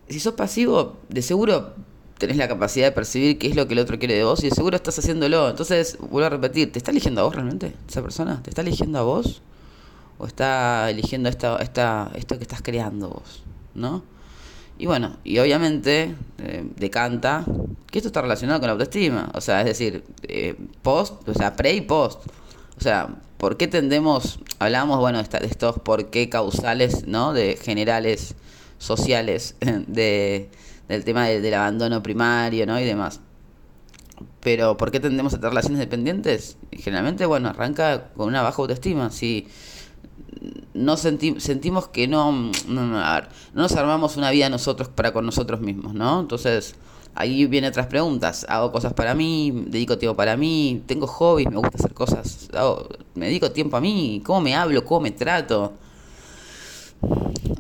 si 0.09 0.21
sos 0.21 0.35
pasivo, 0.35 0.99
de 1.09 1.23
seguro 1.23 1.73
tenés 2.19 2.37
la 2.37 2.49
capacidad 2.49 2.87
de 2.87 2.93
percibir 2.93 3.39
qué 3.39 3.49
es 3.49 3.57
lo 3.57 3.67
que 3.67 3.75
el 3.75 3.81
otro 3.81 3.99
quiere 3.99 4.15
de 4.15 4.25
vos 4.25 4.43
y 4.43 4.49
de 4.49 4.55
seguro 4.55 4.77
estás 4.77 4.99
haciéndolo. 4.99 5.49
Entonces, 5.49 5.99
vuelvo 5.99 6.27
a 6.27 6.31
repetir, 6.31 6.73
¿te 6.73 6.79
está 6.79 6.91
eligiendo 6.91 7.21
a 7.21 7.25
vos 7.25 7.35
realmente 7.35 7.75
esa 7.89 8.03
persona? 8.03 8.43
¿Te 8.43 8.51
está 8.51 8.63
eligiendo 8.63 8.99
a 8.99 9.03
vos? 9.03 9.43
O 10.19 10.27
está 10.27 10.91
eligiendo 10.91 11.29
esta, 11.29 11.57
esta, 11.57 12.11
esto 12.15 12.37
que 12.37 12.43
estás 12.43 12.63
creando 12.63 13.09
vos, 13.11 13.43
¿no? 13.75 14.03
Y 14.79 14.87
bueno, 14.87 15.17
y 15.25 15.39
obviamente 15.39 16.15
eh, 16.39 16.65
decanta 16.77 17.45
que 17.91 17.99
esto 17.99 18.09
está 18.09 18.21
relacionado 18.21 18.61
con 18.61 18.67
la 18.67 18.73
autoestima, 18.73 19.31
o 19.35 19.41
sea, 19.41 19.61
es 19.61 19.67
decir, 19.67 20.05
eh, 20.25 20.55
post, 20.83 21.27
o 21.29 21.35
sea, 21.35 21.57
pre 21.57 21.73
y 21.73 21.81
post. 21.81 22.21
O 22.79 22.81
sea, 22.83 23.09
¿por 23.39 23.57
qué 23.57 23.69
tendemos, 23.69 24.39
hablamos, 24.59 24.99
bueno, 24.99 25.23
de 25.23 25.47
estos 25.47 25.79
por 25.79 26.11
qué 26.11 26.29
causales, 26.29 27.07
¿no? 27.07 27.33
De 27.33 27.57
generales 27.57 28.35
sociales, 28.79 29.57
de, 29.87 30.51
del 30.89 31.05
tema 31.05 31.27
del 31.27 31.55
abandono 31.55 32.03
primario, 32.03 32.67
¿no? 32.67 32.79
Y 32.79 32.85
demás. 32.85 33.21
Pero, 34.41 34.77
¿por 34.77 34.91
qué 34.91 35.01
tendemos 35.01 35.33
a 35.35 35.37
tener 35.39 35.51
relaciones 35.51 35.81
dependientes? 35.81 36.59
Generalmente, 36.73 37.27
bueno, 37.27 37.49
arranca 37.49 38.11
con 38.15 38.29
una 38.29 38.43
baja 38.43 38.63
autoestima. 38.63 39.11
Si 39.11 39.49
no 40.75 40.97
sentimos 40.97 41.89
que 41.89 42.07
no, 42.07 42.33
no, 42.69 42.87
no, 42.87 43.23
nos 43.55 43.73
armamos 43.77 44.17
una 44.17 44.31
vida 44.31 44.49
nosotros 44.49 44.89
para 44.89 45.13
con 45.13 45.25
nosotros 45.25 45.61
mismos, 45.61 45.95
¿no? 45.95 46.21
Entonces, 46.21 46.75
ahí 47.15 47.47
vienen 47.47 47.71
otras 47.71 47.87
preguntas. 47.87 48.47
Hago 48.49 48.71
cosas 48.71 48.93
para 48.93 49.15
mí, 49.15 49.65
dedico 49.69 49.99
tiempo 49.99 50.17
para 50.17 50.37
mí, 50.37 50.83
tengo 50.87 51.07
hobbies, 51.07 51.49
me 51.51 51.57
gusta 51.57 51.79
hacer 51.79 51.95
cosas, 51.95 52.49
me 53.15 53.27
dedico 53.27 53.51
tiempo 53.51 53.77
a 53.77 53.81
mí, 53.81 54.23
cómo 54.25 54.41
me 54.41 54.55
hablo, 54.55 54.85
cómo 54.85 55.01
me 55.01 55.11
trato. 55.11 55.73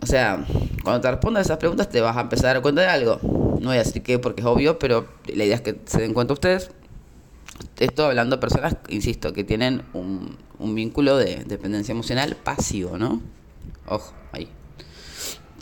O 0.02 0.06
sea, 0.06 0.44
cuando 0.82 1.00
te 1.00 1.10
respondas 1.10 1.46
esas 1.46 1.58
preguntas 1.58 1.88
te 1.88 2.00
vas 2.00 2.16
a 2.16 2.20
empezar 2.20 2.50
a 2.50 2.52
dar 2.54 2.62
cuenta 2.62 2.82
de 2.82 2.88
algo. 2.88 3.18
No 3.60 3.68
voy 3.68 3.76
a 3.76 3.82
decir 3.82 4.02
qué 4.02 4.18
porque 4.18 4.42
es 4.42 4.46
obvio, 4.46 4.78
pero 4.78 5.08
la 5.26 5.44
idea 5.44 5.56
es 5.56 5.62
que 5.62 5.80
se 5.86 6.00
den 6.00 6.12
cuenta 6.12 6.34
ustedes. 6.34 6.70
Esto 7.78 8.06
hablando 8.06 8.36
de 8.36 8.40
personas, 8.40 8.76
insisto, 8.88 9.32
que 9.32 9.42
tienen 9.42 9.82
un, 9.94 10.36
un 10.58 10.74
vínculo 10.74 11.16
de 11.16 11.44
dependencia 11.44 11.92
emocional 11.92 12.36
pasivo, 12.36 12.98
¿no? 12.98 13.20
Ojo, 13.86 14.12
ahí. 14.32 14.48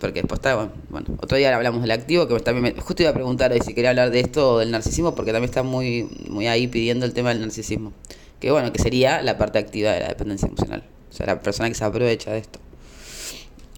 Porque 0.01 0.21
después 0.21 0.39
está, 0.39 0.71
bueno, 0.91 1.07
otro 1.21 1.39
día 1.39 1.55
hablamos 1.55 1.81
del 1.83 1.91
activo, 1.91 2.27
que 2.27 2.39
también 2.41 2.75
me, 2.75 2.81
justo 2.81 3.03
iba 3.03 3.11
a 3.11 3.15
preguntar 3.15 3.53
hoy 3.53 3.61
si 3.61 3.75
quería 3.75 3.91
hablar 3.91 4.11
de 4.11 4.21
esto 4.21 4.59
del 4.59 4.71
narcisismo, 4.71 5.15
porque 5.15 5.33
también 5.33 5.49
está 5.49 5.63
muy, 5.63 6.09
muy 6.29 6.47
ahí 6.47 6.67
pidiendo 6.67 7.07
el 7.07 7.15
tema 7.15 7.31
del 7.31 7.41
narcisismo. 7.41 7.93
Que 8.41 8.51
bueno, 8.51 8.73
que 8.73 8.83
sería 8.83 9.23
la 9.23 9.39
parte 9.39 9.59
activa 9.59 9.93
de 9.93 10.01
la 10.01 10.09
dependencia 10.09 10.47
emocional. 10.47 10.85
O 11.11 11.13
sea, 11.15 11.27
la 11.27 11.41
persona 11.41 11.69
que 11.69 11.75
se 11.75 11.85
aprovecha 11.85 12.33
de 12.33 12.39
esto. 12.39 12.59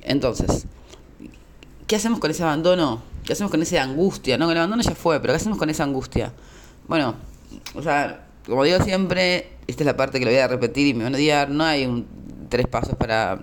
Entonces, 0.03 0.67
¿qué 1.87 1.97
hacemos 1.97 2.19
con 2.19 2.31
ese 2.31 2.43
abandono? 2.43 3.03
¿Qué 3.25 3.33
hacemos 3.33 3.51
con 3.51 3.63
esa 3.63 3.83
angustia? 3.83 4.39
No, 4.39 4.51
el 4.51 4.57
abandono 4.57 4.83
ya 4.83 4.95
fue, 4.95 5.21
pero 5.21 5.33
¿qué 5.33 5.37
hacemos 5.37 5.59
con 5.59 5.69
esa 5.69 5.85
angustia? 5.85 6.33
Bueno, 6.89 7.15
o 7.75 7.83
sea, 7.83 8.26
como 8.47 8.65
digo 8.65 8.83
siempre, 8.83 9.51
esta 9.67 9.83
es 9.83 9.87
la 9.87 9.97
parte 9.97 10.19
que 10.19 10.25
lo 10.25 10.31
voy 10.31 10.41
a 10.41 10.49
repetir 10.49 10.87
y 10.87 10.95
me 10.95 11.05
van 11.05 11.15
a 11.15 11.17
odiar, 11.17 11.51
no 11.51 11.65
hay 11.65 11.87
un, 11.87 12.07
tres 12.49 12.67
pasos 12.67 12.95
para, 12.97 13.41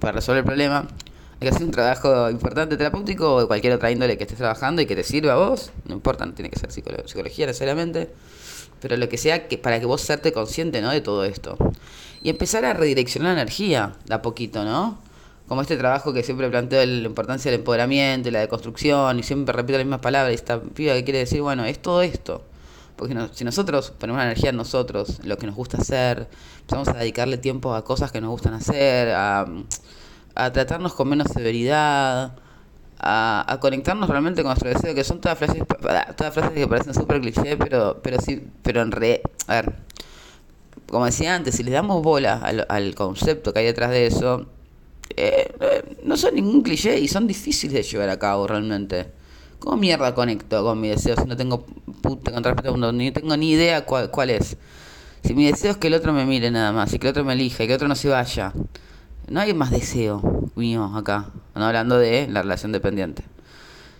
para 0.00 0.12
resolver 0.12 0.40
el 0.40 0.44
problema. 0.44 0.88
Hay 1.34 1.48
que 1.48 1.54
hacer 1.54 1.64
un 1.64 1.72
trabajo 1.72 2.30
importante 2.30 2.76
terapéutico 2.76 3.34
o 3.34 3.40
de 3.40 3.46
cualquier 3.46 3.72
otra 3.72 3.90
índole 3.90 4.16
que 4.16 4.24
estés 4.24 4.38
trabajando 4.38 4.82
y 4.82 4.86
que 4.86 4.94
te 4.94 5.02
sirva 5.02 5.32
a 5.32 5.36
vos. 5.36 5.72
No 5.86 5.94
importa, 5.94 6.24
no 6.24 6.34
tiene 6.34 6.50
que 6.50 6.58
ser 6.58 6.70
psicología 6.70 7.46
necesariamente. 7.46 8.10
Pero 8.80 8.96
lo 8.96 9.08
que 9.08 9.18
sea 9.18 9.48
que 9.48 9.58
para 9.58 9.80
que 9.80 9.86
vos 9.86 10.00
serte 10.00 10.32
consciente 10.32 10.80
¿no? 10.82 10.90
de 10.90 11.00
todo 11.00 11.24
esto. 11.24 11.56
Y 12.22 12.30
empezar 12.30 12.64
a 12.64 12.74
redireccionar 12.74 13.34
la 13.34 13.42
energía 13.42 13.94
de 14.06 14.14
a 14.14 14.22
poquito, 14.22 14.64
¿no? 14.64 14.98
como 15.48 15.60
este 15.60 15.76
trabajo 15.76 16.12
que 16.12 16.22
siempre 16.22 16.48
planteo 16.48 16.84
la 16.86 17.06
importancia 17.06 17.50
del 17.50 17.60
empoderamiento 17.60 18.28
y 18.28 18.32
la 18.32 18.40
deconstrucción, 18.40 19.18
y 19.18 19.22
siempre 19.22 19.52
repito 19.52 19.76
las 19.76 19.84
mismas 19.84 20.00
palabras, 20.00 20.32
y 20.32 20.34
esta 20.34 20.62
piba 20.62 20.94
que 20.94 21.04
quiere 21.04 21.18
decir, 21.18 21.42
bueno, 21.42 21.64
es 21.64 21.80
todo 21.80 22.00
esto. 22.00 22.44
Porque 23.02 23.16
si 23.32 23.44
nosotros 23.44 23.92
ponemos 23.98 24.18
una 24.18 24.26
energía 24.26 24.50
en 24.50 24.56
nosotros, 24.56 25.18
lo 25.24 25.36
que 25.36 25.44
nos 25.44 25.56
gusta 25.56 25.78
hacer, 25.78 26.28
empezamos 26.60 26.86
a 26.86 26.92
dedicarle 26.92 27.36
tiempo 27.36 27.74
a 27.74 27.82
cosas 27.84 28.12
que 28.12 28.20
nos 28.20 28.30
gustan 28.30 28.54
hacer, 28.54 29.08
a, 29.10 29.44
tratarnos 30.52 30.94
con 30.94 31.08
menos 31.08 31.26
severidad, 31.32 32.36
a, 33.00 33.58
conectarnos 33.60 34.08
realmente 34.08 34.42
con 34.42 34.50
nuestro 34.50 34.68
deseo, 34.68 34.94
que 34.94 35.02
son 35.02 35.20
todas 35.20 35.36
frases, 35.36 35.64
todas 36.16 36.32
frases 36.32 36.52
que 36.52 36.68
parecen 36.68 36.94
súper 36.94 37.20
cliché, 37.20 37.56
pero, 37.56 37.98
pero 38.00 38.20
sí, 38.20 38.40
pero 38.62 38.82
en 38.82 38.92
re... 38.92 39.22
A 39.48 39.54
ver, 39.54 39.74
como 40.88 41.04
decía 41.04 41.34
antes, 41.34 41.56
si 41.56 41.64
le 41.64 41.72
damos 41.72 42.04
bola 42.04 42.36
al, 42.36 42.66
al 42.68 42.94
concepto 42.94 43.52
que 43.52 43.58
hay 43.58 43.66
detrás 43.66 43.90
de 43.90 44.06
eso, 44.06 44.46
eh, 45.16 45.52
eh, 45.58 45.96
no 46.04 46.16
son 46.16 46.36
ningún 46.36 46.62
cliché 46.62 47.00
y 47.00 47.08
son 47.08 47.26
difíciles 47.26 47.74
de 47.74 47.82
llevar 47.82 48.10
a 48.10 48.20
cabo 48.20 48.46
realmente. 48.46 49.21
¿Cómo 49.62 49.76
mierda 49.76 50.12
conecto 50.12 50.64
con 50.64 50.80
mi 50.80 50.88
deseo 50.88 51.14
si 51.14 51.24
no 51.24 51.36
tengo 51.36 51.64
puta 52.00 52.32
con 52.32 52.42
respeto 52.42 52.92
ni 52.92 53.12
tengo 53.12 53.36
ni 53.36 53.52
idea 53.52 53.84
cuál, 53.84 54.30
es? 54.30 54.56
Si 55.22 55.34
mi 55.34 55.46
deseo 55.46 55.70
es 55.70 55.76
que 55.76 55.86
el 55.86 55.94
otro 55.94 56.12
me 56.12 56.26
mire 56.26 56.50
nada 56.50 56.72
más, 56.72 56.92
y 56.92 56.98
que 56.98 57.06
el 57.06 57.12
otro 57.12 57.24
me 57.24 57.34
elija, 57.34 57.62
y 57.62 57.68
que 57.68 57.74
el 57.74 57.76
otro 57.76 57.86
no 57.86 57.94
se 57.94 58.08
vaya. 58.08 58.52
No 59.28 59.38
hay 59.38 59.54
más 59.54 59.70
deseo 59.70 60.50
mío 60.56 60.84
acá, 60.96 61.30
no 61.54 61.64
hablando 61.64 61.96
de 61.96 62.26
la 62.28 62.42
relación 62.42 62.72
dependiente. 62.72 63.22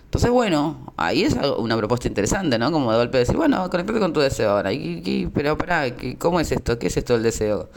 Entonces, 0.03 0.31
bueno, 0.31 0.93
ahí 0.97 1.23
es 1.23 1.33
una 1.57 1.77
propuesta 1.77 2.09
interesante, 2.09 2.59
¿no? 2.59 2.69
Como 2.69 2.91
de 2.91 2.97
golpe 2.97 3.19
decir, 3.19 3.37
bueno, 3.37 3.69
conectate 3.69 4.01
con 4.01 4.11
tu 4.11 4.19
deseo 4.19 4.51
ahora. 4.51 4.73
¿Y, 4.73 5.29
pero 5.33 5.57
pará, 5.57 5.85
¿cómo 6.19 6.41
es 6.41 6.51
esto? 6.51 6.77
¿Qué 6.77 6.87
es 6.87 6.97
esto 6.97 7.13
del 7.13 7.23
deseo? 7.23 7.69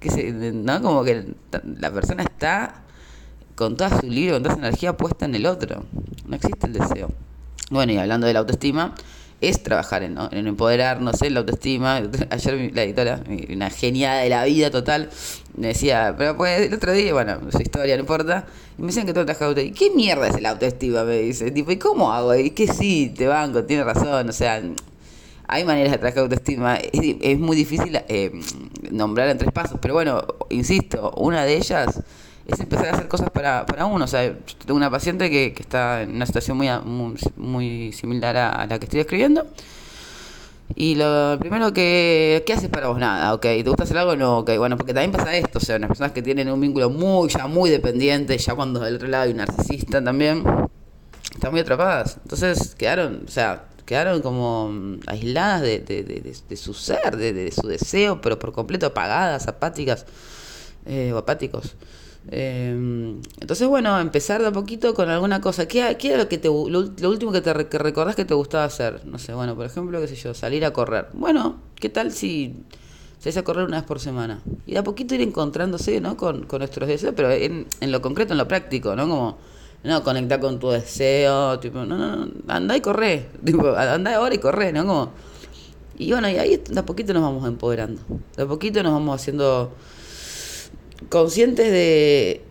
que 0.00 0.32
¿no? 0.32 0.80
Como 0.80 1.04
que 1.04 1.34
la 1.78 1.90
persona 1.90 2.22
está 2.22 2.85
con 3.56 3.76
toda 3.76 4.00
su 4.00 4.06
libro, 4.06 4.36
con 4.36 4.44
toda 4.44 4.54
su 4.54 4.60
energía 4.60 4.96
puesta 4.96 5.24
en 5.24 5.34
el 5.34 5.46
otro. 5.46 5.82
No 6.26 6.36
existe 6.36 6.66
el 6.66 6.74
deseo. 6.74 7.10
Bueno, 7.70 7.92
y 7.92 7.98
hablando 7.98 8.28
de 8.28 8.34
la 8.34 8.40
autoestima, 8.40 8.94
es 9.40 9.62
trabajar 9.62 10.02
en, 10.02 10.16
en 10.30 10.46
empoderarnos 10.46 11.20
en 11.22 11.34
la 11.34 11.40
autoestima. 11.40 11.96
Ayer 12.30 12.70
la 12.74 12.82
editora, 12.84 13.20
una 13.52 13.70
geniada 13.70 14.20
de 14.20 14.28
la 14.28 14.44
vida 14.44 14.70
total, 14.70 15.10
me 15.56 15.68
decía, 15.68 16.14
pero 16.16 16.36
pues 16.36 16.60
el 16.60 16.74
otro 16.74 16.92
día, 16.92 17.12
bueno, 17.12 17.40
su 17.50 17.60
historia 17.60 17.96
no 17.96 18.00
importa, 18.00 18.46
y 18.78 18.82
me 18.82 18.88
decían 18.88 19.06
que 19.06 19.12
todo 19.12 19.24
trabaja 19.24 19.46
autoestima. 19.46 19.76
¿Qué 19.76 19.90
mierda 19.90 20.28
es 20.28 20.36
el 20.36 20.46
autoestima? 20.46 21.04
Me 21.04 21.18
dice, 21.18 21.50
tipo, 21.50 21.72
¿y 21.72 21.76
cómo 21.76 22.12
hago? 22.12 22.34
Y 22.34 22.50
que 22.50 22.68
sí, 22.68 23.12
te 23.16 23.26
banco, 23.26 23.64
tiene 23.64 23.84
razón, 23.84 24.28
o 24.28 24.32
sea, 24.32 24.62
hay 25.48 25.64
maneras 25.64 25.92
de 25.92 25.98
trabajar 25.98 26.24
autoestima. 26.24 26.76
Es, 26.76 27.38
muy 27.38 27.56
difícil 27.56 27.98
eh, 28.08 28.32
nombrar 28.90 29.28
en 29.28 29.38
tres 29.38 29.52
pasos, 29.52 29.78
pero 29.80 29.94
bueno, 29.94 30.22
insisto, 30.50 31.12
una 31.16 31.44
de 31.44 31.56
ellas 31.56 32.02
es 32.46 32.60
empezar 32.60 32.86
a 32.86 32.92
hacer 32.92 33.08
cosas 33.08 33.30
para, 33.30 33.66
para 33.66 33.86
uno. 33.86 34.04
O 34.04 34.08
sea, 34.08 34.36
tengo 34.64 34.76
una 34.76 34.90
paciente 34.90 35.30
que, 35.30 35.52
que 35.52 35.62
está 35.62 36.02
en 36.02 36.14
una 36.14 36.26
situación 36.26 36.56
muy, 36.56 36.68
muy, 37.36 37.92
similar 37.92 38.36
a, 38.36 38.66
la 38.66 38.78
que 38.78 38.84
estoy 38.84 39.00
escribiendo. 39.00 39.46
Y 40.74 40.96
lo 40.96 41.38
primero 41.38 41.72
que, 41.72 42.42
¿qué 42.46 42.52
haces 42.52 42.68
para 42.68 42.88
vos? 42.88 42.98
Nada, 42.98 43.34
ok. 43.34 43.42
¿Te 43.42 43.62
gusta 43.62 43.84
hacer 43.84 43.98
algo? 43.98 44.16
No, 44.16 44.38
ok. 44.38 44.56
Bueno, 44.58 44.76
porque 44.76 44.92
también 44.92 45.12
pasa 45.12 45.36
esto, 45.36 45.58
o 45.58 45.60
sea, 45.60 45.76
unas 45.76 45.88
personas 45.88 46.12
que 46.12 46.22
tienen 46.22 46.50
un 46.50 46.60
vínculo 46.60 46.90
muy, 46.90 47.28
ya 47.28 47.46
muy 47.46 47.70
dependiente, 47.70 48.36
ya 48.36 48.54
cuando 48.54 48.80
del 48.80 48.96
otro 48.96 49.08
lado 49.08 49.24
hay 49.24 49.30
un 49.30 49.36
narcisista 49.36 50.02
también, 50.02 50.42
están 51.32 51.52
muy 51.52 51.60
atrapadas. 51.60 52.18
Entonces 52.22 52.74
quedaron, 52.74 53.22
o 53.26 53.30
sea, 53.30 53.66
quedaron 53.86 54.20
como 54.20 54.68
mm, 54.70 55.00
aisladas 55.06 55.62
de, 55.62 55.78
de, 55.78 56.02
de, 56.02 56.56
su 56.56 56.74
ser, 56.74 57.16
de, 57.16 57.50
su 57.52 57.66
deseo, 57.68 58.20
pero 58.20 58.38
por 58.38 58.52
completo 58.52 58.86
apagadas, 58.86 59.46
apáticas 59.46 60.04
eh, 60.84 61.12
o 61.12 61.18
apáticos. 61.18 61.76
Em, 62.30 63.20
entonces, 63.40 63.68
bueno, 63.68 63.98
empezar 64.00 64.40
de 64.40 64.48
a 64.48 64.52
poquito 64.52 64.94
con 64.94 65.08
alguna 65.08 65.40
cosa. 65.40 65.66
¿Qué, 65.68 65.96
qué 65.98 66.08
era 66.08 66.18
lo, 66.18 66.28
que 66.28 66.38
te, 66.38 66.48
lo, 66.48 67.08
último 67.08 67.32
que, 67.32 67.40
te, 67.40 67.68
que 67.68 67.78
recordás 67.78 68.16
que 68.16 68.24
te 68.24 68.34
gustaba 68.34 68.64
hacer? 68.64 69.04
No 69.04 69.18
sé, 69.18 69.32
bueno, 69.34 69.54
por 69.54 69.66
ejemplo, 69.66 70.00
qué 70.00 70.08
sé 70.08 70.16
yo, 70.16 70.34
salir 70.34 70.64
a 70.64 70.72
correr. 70.72 71.08
Bueno, 71.12 71.56
¿qué 71.76 71.88
tal 71.88 72.12
si 72.12 72.56
salís 73.18 73.36
a 73.36 73.44
correr 73.44 73.64
una 73.66 73.78
vez 73.78 73.86
por 73.86 74.00
semana? 74.00 74.40
Y 74.66 74.72
de 74.72 74.78
a 74.78 74.84
poquito 74.84 75.14
ir 75.14 75.20
encontrándose, 75.20 76.00
¿no? 76.00 76.16
Con, 76.16 76.44
con 76.44 76.58
nuestros 76.60 76.88
deseos, 76.88 77.14
pero 77.16 77.30
en, 77.30 77.66
en 77.80 77.92
lo 77.92 78.02
concreto, 78.02 78.32
en 78.32 78.38
lo 78.38 78.48
práctico, 78.48 78.96
¿no? 78.96 79.08
Como 79.08 79.38
no, 79.84 80.02
conectar 80.02 80.40
con 80.40 80.58
tu 80.58 80.70
deseo, 80.70 81.58
tipo, 81.60 81.84
no, 81.84 81.96
no, 81.96 82.16
no, 82.16 82.32
anda 82.48 82.76
y 82.76 82.80
corre, 82.80 83.28
tipo, 83.44 83.68
anda 83.68 84.16
ahora 84.16 84.34
y 84.34 84.38
corre, 84.38 84.72
¿no? 84.72 84.84
Como, 84.84 85.10
y 85.98 86.10
bueno, 86.10 86.28
y 86.28 86.36
ahí 86.36 86.56
de 86.56 86.80
a 86.80 86.84
poquito 86.84 87.14
nos 87.14 87.22
vamos 87.22 87.46
empoderando, 87.46 88.02
de 88.36 88.42
a 88.42 88.46
poquito 88.46 88.82
nos 88.82 88.92
vamos 88.92 89.20
haciendo 89.20 89.72
conscientes 91.08 91.70
de, 91.70 92.42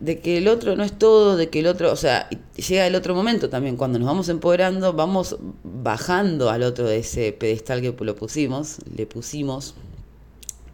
de 0.00 0.20
que 0.20 0.38
el 0.38 0.48
otro 0.48 0.76
no 0.76 0.84
es 0.84 0.98
todo, 0.98 1.36
de 1.36 1.48
que 1.48 1.60
el 1.60 1.66
otro, 1.66 1.92
o 1.92 1.96
sea, 1.96 2.28
llega 2.56 2.86
el 2.86 2.94
otro 2.94 3.14
momento 3.14 3.48
también, 3.48 3.76
cuando 3.76 3.98
nos 3.98 4.06
vamos 4.06 4.28
empoderando, 4.28 4.92
vamos 4.92 5.36
bajando 5.62 6.50
al 6.50 6.62
otro 6.62 6.86
de 6.86 6.98
ese 6.98 7.32
pedestal 7.32 7.80
que 7.80 7.94
lo 7.98 8.16
pusimos, 8.16 8.78
le 8.94 9.06
pusimos, 9.06 9.74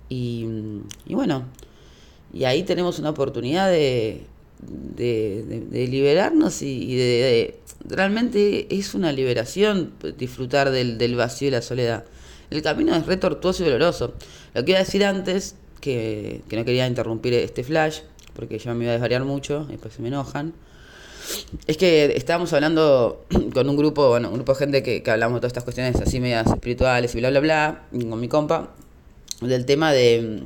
y, 0.08 0.46
y 1.06 1.14
bueno, 1.14 1.44
y 2.32 2.44
ahí 2.44 2.62
tenemos 2.62 2.98
una 2.98 3.10
oportunidad 3.10 3.70
de 3.70 4.24
de, 4.62 5.88
liberarnos 5.90 6.62
y, 6.62 6.96
de, 6.96 7.56
Realmente 7.84 8.66
es 8.74 8.94
una 8.94 9.10
liberación 9.10 9.94
disfrutar 10.18 10.70
del, 10.70 10.98
del, 10.98 11.16
vacío 11.16 11.48
y 11.48 11.50
la 11.50 11.62
soledad. 11.62 12.04
El 12.50 12.60
camino 12.62 12.94
es 12.94 13.06
re 13.06 13.16
tortuoso 13.16 13.62
y 13.62 13.66
doloroso. 13.66 14.12
Lo 14.52 14.64
que 14.64 14.72
iba 14.72 14.80
a 14.80 14.84
decir 14.84 15.04
antes, 15.04 15.54
que, 15.80 16.42
no 16.50 16.64
quería 16.64 16.86
interrumpir 16.86 17.34
este 17.34 17.64
flash, 17.64 18.00
porque 18.34 18.58
ya 18.58 18.74
me 18.74 18.84
iba 18.84 18.90
a 18.90 18.94
desvariar 18.94 19.24
mucho, 19.24 19.66
y 19.68 19.72
después 19.72 19.94
se 19.94 20.02
me 20.02 20.08
enojan. 20.08 20.52
Es 21.66 21.76
que 21.76 22.16
estábamos 22.16 22.52
hablando 22.52 23.24
con 23.54 23.68
un 23.68 23.76
grupo, 23.76 24.08
bueno, 24.08 24.28
un 24.28 24.34
grupo 24.34 24.52
de 24.52 24.58
gente 24.58 24.82
que, 24.82 25.02
hablamos 25.10 25.36
de 25.36 25.40
todas 25.40 25.50
estas 25.50 25.64
cuestiones 25.64 25.96
así 25.96 26.20
medias 26.20 26.46
espirituales 26.46 27.14
y 27.14 27.18
bla, 27.18 27.30
bla, 27.30 27.40
bla, 27.40 27.82
con 27.90 28.20
mi 28.20 28.28
compa, 28.28 28.70
del 29.40 29.64
tema 29.64 29.92
de, 29.92 30.42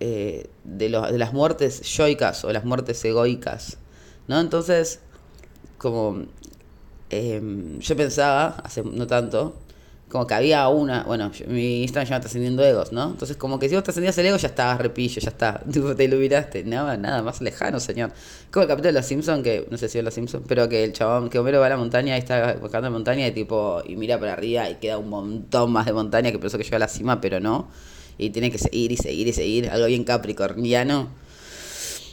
eh, 0.00 0.46
de, 0.64 0.88
de, 0.88 1.18
las 1.18 1.32
muertes 1.32 1.82
yoicas 1.82 2.44
o 2.44 2.52
las 2.52 2.64
muertes 2.64 3.04
egoicas, 3.04 3.78
¿no? 4.26 4.40
Entonces, 4.40 5.00
como 5.78 6.24
em, 7.10 7.78
yo 7.80 7.96
pensaba, 7.96 8.56
hace 8.64 8.82
no 8.82 9.06
tanto, 9.06 9.54
como 10.12 10.26
que 10.26 10.34
había 10.34 10.68
una, 10.68 11.04
bueno, 11.04 11.32
mi 11.46 11.80
Instagram 11.80 12.04
está 12.04 12.20
trascendiendo 12.20 12.62
egos, 12.62 12.92
¿no? 12.92 13.12
Entonces, 13.12 13.38
como 13.38 13.58
que 13.58 13.70
si 13.70 13.74
vos 13.74 13.82
trascendías 13.82 14.18
el 14.18 14.26
ego, 14.26 14.36
ya 14.36 14.48
estabas 14.48 14.78
repillo, 14.78 15.22
ya 15.22 15.30
está, 15.30 15.62
te 15.96 16.04
iluminaste, 16.04 16.64
nada, 16.64 16.98
nada 16.98 17.22
más 17.22 17.40
lejano, 17.40 17.80
señor. 17.80 18.12
Como 18.50 18.64
el 18.64 18.68
capítulo 18.68 18.92
de 18.92 19.00
Los 19.00 19.06
Simpsons, 19.06 19.42
que 19.42 19.66
no 19.70 19.78
sé 19.78 19.88
si 19.88 19.96
es 19.96 20.04
Los 20.04 20.12
Simpsons, 20.12 20.44
pero 20.46 20.68
que 20.68 20.84
el 20.84 20.92
chabón, 20.92 21.30
que 21.30 21.38
Homero 21.38 21.60
va 21.60 21.66
a 21.66 21.70
la 21.70 21.78
montaña 21.78 22.14
y 22.16 22.18
está 22.18 22.58
buscando 22.60 22.88
la 22.88 22.90
montaña 22.90 23.26
y 23.26 23.32
tipo, 23.32 23.82
y 23.86 23.96
mira 23.96 24.20
para 24.20 24.34
arriba 24.34 24.68
y 24.68 24.74
queda 24.74 24.98
un 24.98 25.08
montón 25.08 25.72
más 25.72 25.86
de 25.86 25.94
montaña 25.94 26.30
que 26.30 26.38
pensó 26.38 26.58
que 26.58 26.64
llega 26.64 26.76
a 26.76 26.80
la 26.80 26.88
cima, 26.88 27.18
pero 27.22 27.40
no 27.40 27.70
y 28.18 28.28
tiene 28.30 28.50
que 28.50 28.58
seguir 28.58 28.92
y 28.92 28.98
seguir 28.98 29.28
y 29.28 29.32
seguir, 29.32 29.70
algo 29.70 29.86
bien 29.86 30.04
capricorniano. 30.04 31.08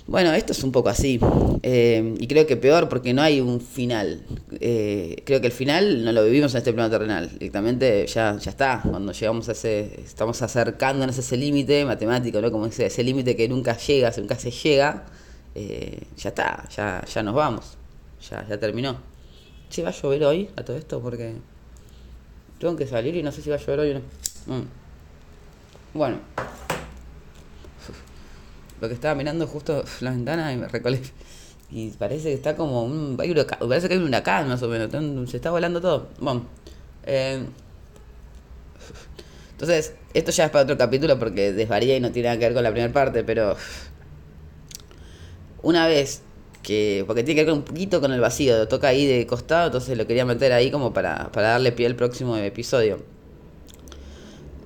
Bueno, 0.09 0.33
esto 0.33 0.53
es 0.53 0.63
un 0.63 0.71
poco 0.71 0.89
así. 0.89 1.19
Eh, 1.61 2.15
y 2.17 2.25
creo 2.25 2.47
que 2.47 2.57
peor 2.57 2.89
porque 2.89 3.13
no 3.13 3.21
hay 3.21 3.41
un 3.41 3.61
final. 3.61 4.23
Eh, 4.59 5.21
creo 5.23 5.39
que 5.39 5.45
el 5.45 5.53
final 5.53 6.03
no 6.03 6.11
lo 6.11 6.23
vivimos 6.23 6.51
en 6.55 6.57
este 6.57 6.73
plano 6.73 6.89
terrenal. 6.89 7.29
Directamente 7.29 8.07
ya, 8.07 8.35
ya 8.39 8.49
está. 8.49 8.81
Cuando 8.89 9.11
llegamos 9.11 9.47
a 9.49 9.51
ese. 9.51 10.01
Estamos 10.03 10.41
acercándonos 10.41 11.15
a 11.15 11.19
ese 11.19 11.37
límite 11.37 11.85
matemático, 11.85 12.41
¿no? 12.41 12.51
Como 12.51 12.65
ese, 12.65 12.87
ese 12.87 13.03
límite 13.03 13.35
que 13.35 13.47
nunca 13.47 13.77
llega, 13.77 14.11
nunca 14.17 14.35
se 14.35 14.49
llega. 14.49 15.05
Eh, 15.53 16.01
ya 16.17 16.29
está, 16.29 16.67
ya, 16.75 17.05
ya 17.05 17.21
nos 17.21 17.35
vamos. 17.35 17.77
Ya, 18.31 18.43
ya 18.47 18.59
terminó. 18.59 18.97
¿Se 19.69 19.83
va 19.83 19.89
a 19.89 19.91
llover 19.91 20.23
hoy 20.23 20.49
a 20.55 20.65
todo 20.65 20.75
esto? 20.75 20.99
Porque 21.01 21.35
tengo 22.57 22.75
que 22.75 22.87
salir 22.87 23.15
y 23.15 23.21
no 23.21 23.31
sé 23.31 23.43
si 23.43 23.51
va 23.51 23.57
a 23.57 23.59
llover 23.59 23.79
hoy 23.79 23.91
o 23.91 23.93
no. 23.93 24.55
Mm. 24.55 24.67
Bueno. 25.93 26.68
Lo 28.81 28.87
que 28.87 28.93
estaba 28.93 29.15
mirando 29.15 29.47
justo 29.47 29.83
la 30.01 30.11
ventana 30.11 30.53
y 30.53 30.57
me 30.57 30.67
recolé. 30.67 31.01
Y 31.71 31.89
parece 31.91 32.29
que 32.29 32.33
está 32.33 32.55
como 32.55 32.83
un. 32.83 33.15
parece 33.15 33.87
que 33.87 33.93
hay 33.93 33.99
un 33.99 34.07
huracán 34.07 34.47
más 34.47 34.61
o 34.63 34.67
menos. 34.67 34.89
Se 35.29 35.37
está 35.37 35.51
volando 35.51 35.81
todo. 35.81 36.07
Bueno. 36.19 36.45
Eh, 37.05 37.43
entonces, 39.51 39.93
esto 40.13 40.31
ya 40.31 40.45
es 40.45 40.51
para 40.51 40.63
otro 40.63 40.77
capítulo 40.77 41.19
porque 41.19 41.53
desvaría 41.53 41.95
y 41.95 41.99
no 41.99 42.11
tiene 42.11 42.29
nada 42.29 42.39
que 42.39 42.45
ver 42.45 42.53
con 42.53 42.63
la 42.63 42.71
primera 42.71 42.91
parte, 42.91 43.23
pero. 43.23 43.55
Una 45.61 45.87
vez 45.87 46.21
que. 46.63 47.03
Porque 47.05 47.23
tiene 47.23 47.41
que 47.41 47.45
ver 47.45 47.53
un 47.53 47.63
poquito 47.63 48.01
con 48.01 48.11
el 48.13 48.19
vacío, 48.19 48.67
toca 48.67 48.87
ahí 48.87 49.05
de 49.05 49.27
costado, 49.27 49.67
entonces 49.67 49.97
lo 49.97 50.07
quería 50.07 50.25
meter 50.25 50.53
ahí 50.53 50.71
como 50.71 50.93
para, 50.93 51.31
para 51.31 51.49
darle 51.49 51.71
pie 51.71 51.85
al 51.85 51.95
próximo 51.95 52.35
episodio. 52.37 52.99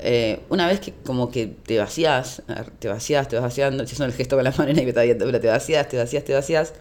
Eh, 0.06 0.42
una 0.50 0.68
vez 0.68 0.82
que 0.82 0.92
como 0.92 1.32
que 1.32 1.48
te 1.48 1.80
vacías, 1.80 2.44
te 2.80 2.90
vacías, 2.90 3.30
te 3.30 3.38
vas 3.38 3.44
vaciando, 3.44 3.84
es 3.84 3.98
el 3.98 4.12
gesto 4.12 4.36
con 4.36 4.44
la 4.44 4.52
mano 4.58 4.72
y 4.72 4.74
viendo, 4.84 5.26
pero 5.26 5.40
te 5.40 5.48
vacías, 5.48 5.88
te 5.88 5.98
vacías, 5.98 6.26
te 6.26 6.34
vacías, 6.34 6.74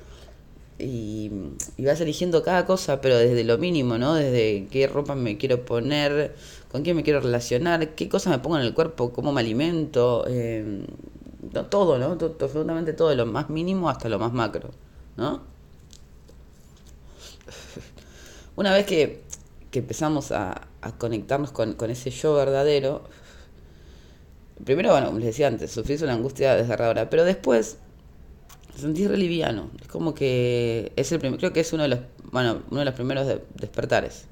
y, 0.81 1.31
vas 1.79 2.01
eligiendo 2.01 2.43
cada 2.43 2.67
cosa, 2.67 3.01
pero 3.01 3.17
desde 3.17 3.45
lo 3.45 3.59
mínimo, 3.59 3.97
¿no? 3.97 4.15
Desde 4.15 4.67
qué 4.73 4.89
ropa 4.89 5.15
me 5.15 5.39
quiero 5.39 5.65
poner, 5.65 6.35
con 6.73 6.83
quién 6.83 6.97
me 6.97 7.05
quiero 7.05 7.21
relacionar, 7.21 7.95
qué 7.95 8.09
cosas 8.09 8.33
me 8.33 8.41
pongo 8.41 8.57
en 8.59 8.65
el 8.65 8.75
cuerpo, 8.75 9.13
cómo 9.13 9.33
me 9.33 9.41
alimento, 9.41 10.25
eh, 10.29 10.85
todo, 11.71 11.99
¿no? 11.99 12.19
Todo, 12.19 12.37
absolutamente 12.41 12.93
todo, 12.93 13.11
de 13.11 13.17
lo 13.17 13.27
más 13.27 13.51
mínimo 13.51 13.89
hasta 13.89 14.09
lo 14.09 14.19
más 14.19 14.33
macro, 14.33 14.71
¿no? 15.17 15.43
Una 18.57 18.75
vez 18.75 18.85
que, 18.85 19.23
que 19.73 19.81
empezamos 19.81 20.31
a, 20.31 20.69
a 20.83 20.99
conectarnos 20.99 21.51
con, 21.51 21.73
con, 21.75 21.91
ese 21.91 22.11
yo 22.11 22.35
verdadero, 22.35 23.03
primero, 24.65 24.91
bueno, 24.91 25.07
como 25.07 25.19
les 25.19 25.27
decía 25.27 25.49
antes, 25.49 25.73
sufrís 25.73 26.03
una 26.03 26.13
angustia 26.13 26.55
desgarradora, 26.55 27.11
pero 27.11 27.25
después 27.25 27.79
sentís 28.77 29.09
re 29.09 29.17
liviano. 29.17 29.71
Es 29.81 29.89
como 29.89 30.15
que 30.15 30.93
es 30.97 31.11
el 31.11 31.19
primer, 31.19 31.39
creo 31.39 31.53
que 31.53 31.61
es 31.61 31.73
uno 31.73 31.85
de 31.85 31.89
los, 31.89 32.01
bueno, 32.31 32.63
uno 32.71 32.81
de 32.81 32.85
los 32.85 32.95
primeros 32.95 33.27
despertares. 33.55 34.27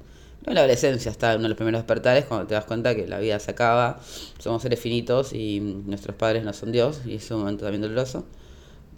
No 0.45 0.51
en 0.51 0.55
la 0.55 0.61
adolescencia 0.61 1.11
está 1.11 1.35
uno 1.35 1.43
de 1.43 1.49
los 1.49 1.57
primeros 1.57 1.79
despertares 1.81 2.25
cuando 2.25 2.47
te 2.47 2.53
das 2.53 2.65
cuenta 2.65 2.95
que 2.95 3.07
la 3.07 3.19
vida 3.19 3.39
se 3.39 3.51
acaba, 3.51 3.99
somos 4.39 4.61
seres 4.61 4.79
finitos 4.79 5.33
y 5.33 5.59
nuestros 5.59 6.15
padres 6.15 6.43
no 6.43 6.53
son 6.53 6.71
Dios 6.71 7.01
y 7.05 7.15
es 7.15 7.31
un 7.31 7.39
momento 7.39 7.63
también 7.63 7.81
doloroso. 7.81 8.25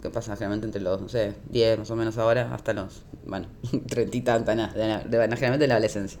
Que 0.02 0.10
pasa 0.10 0.36
generalmente 0.36 0.66
entre 0.66 0.82
los, 0.82 1.00
no 1.00 1.08
sé, 1.08 1.32
10 1.48 1.78
más 1.78 1.90
o 1.90 1.96
menos 1.96 2.18
ahora, 2.18 2.54
hasta 2.54 2.74
los, 2.74 3.02
bueno, 3.24 3.48
30 3.88 4.16
y 4.16 4.20
tantas, 4.20 4.72
generalmente 4.74 5.64
en 5.64 5.68
la 5.68 5.76
adolescencia. 5.76 6.20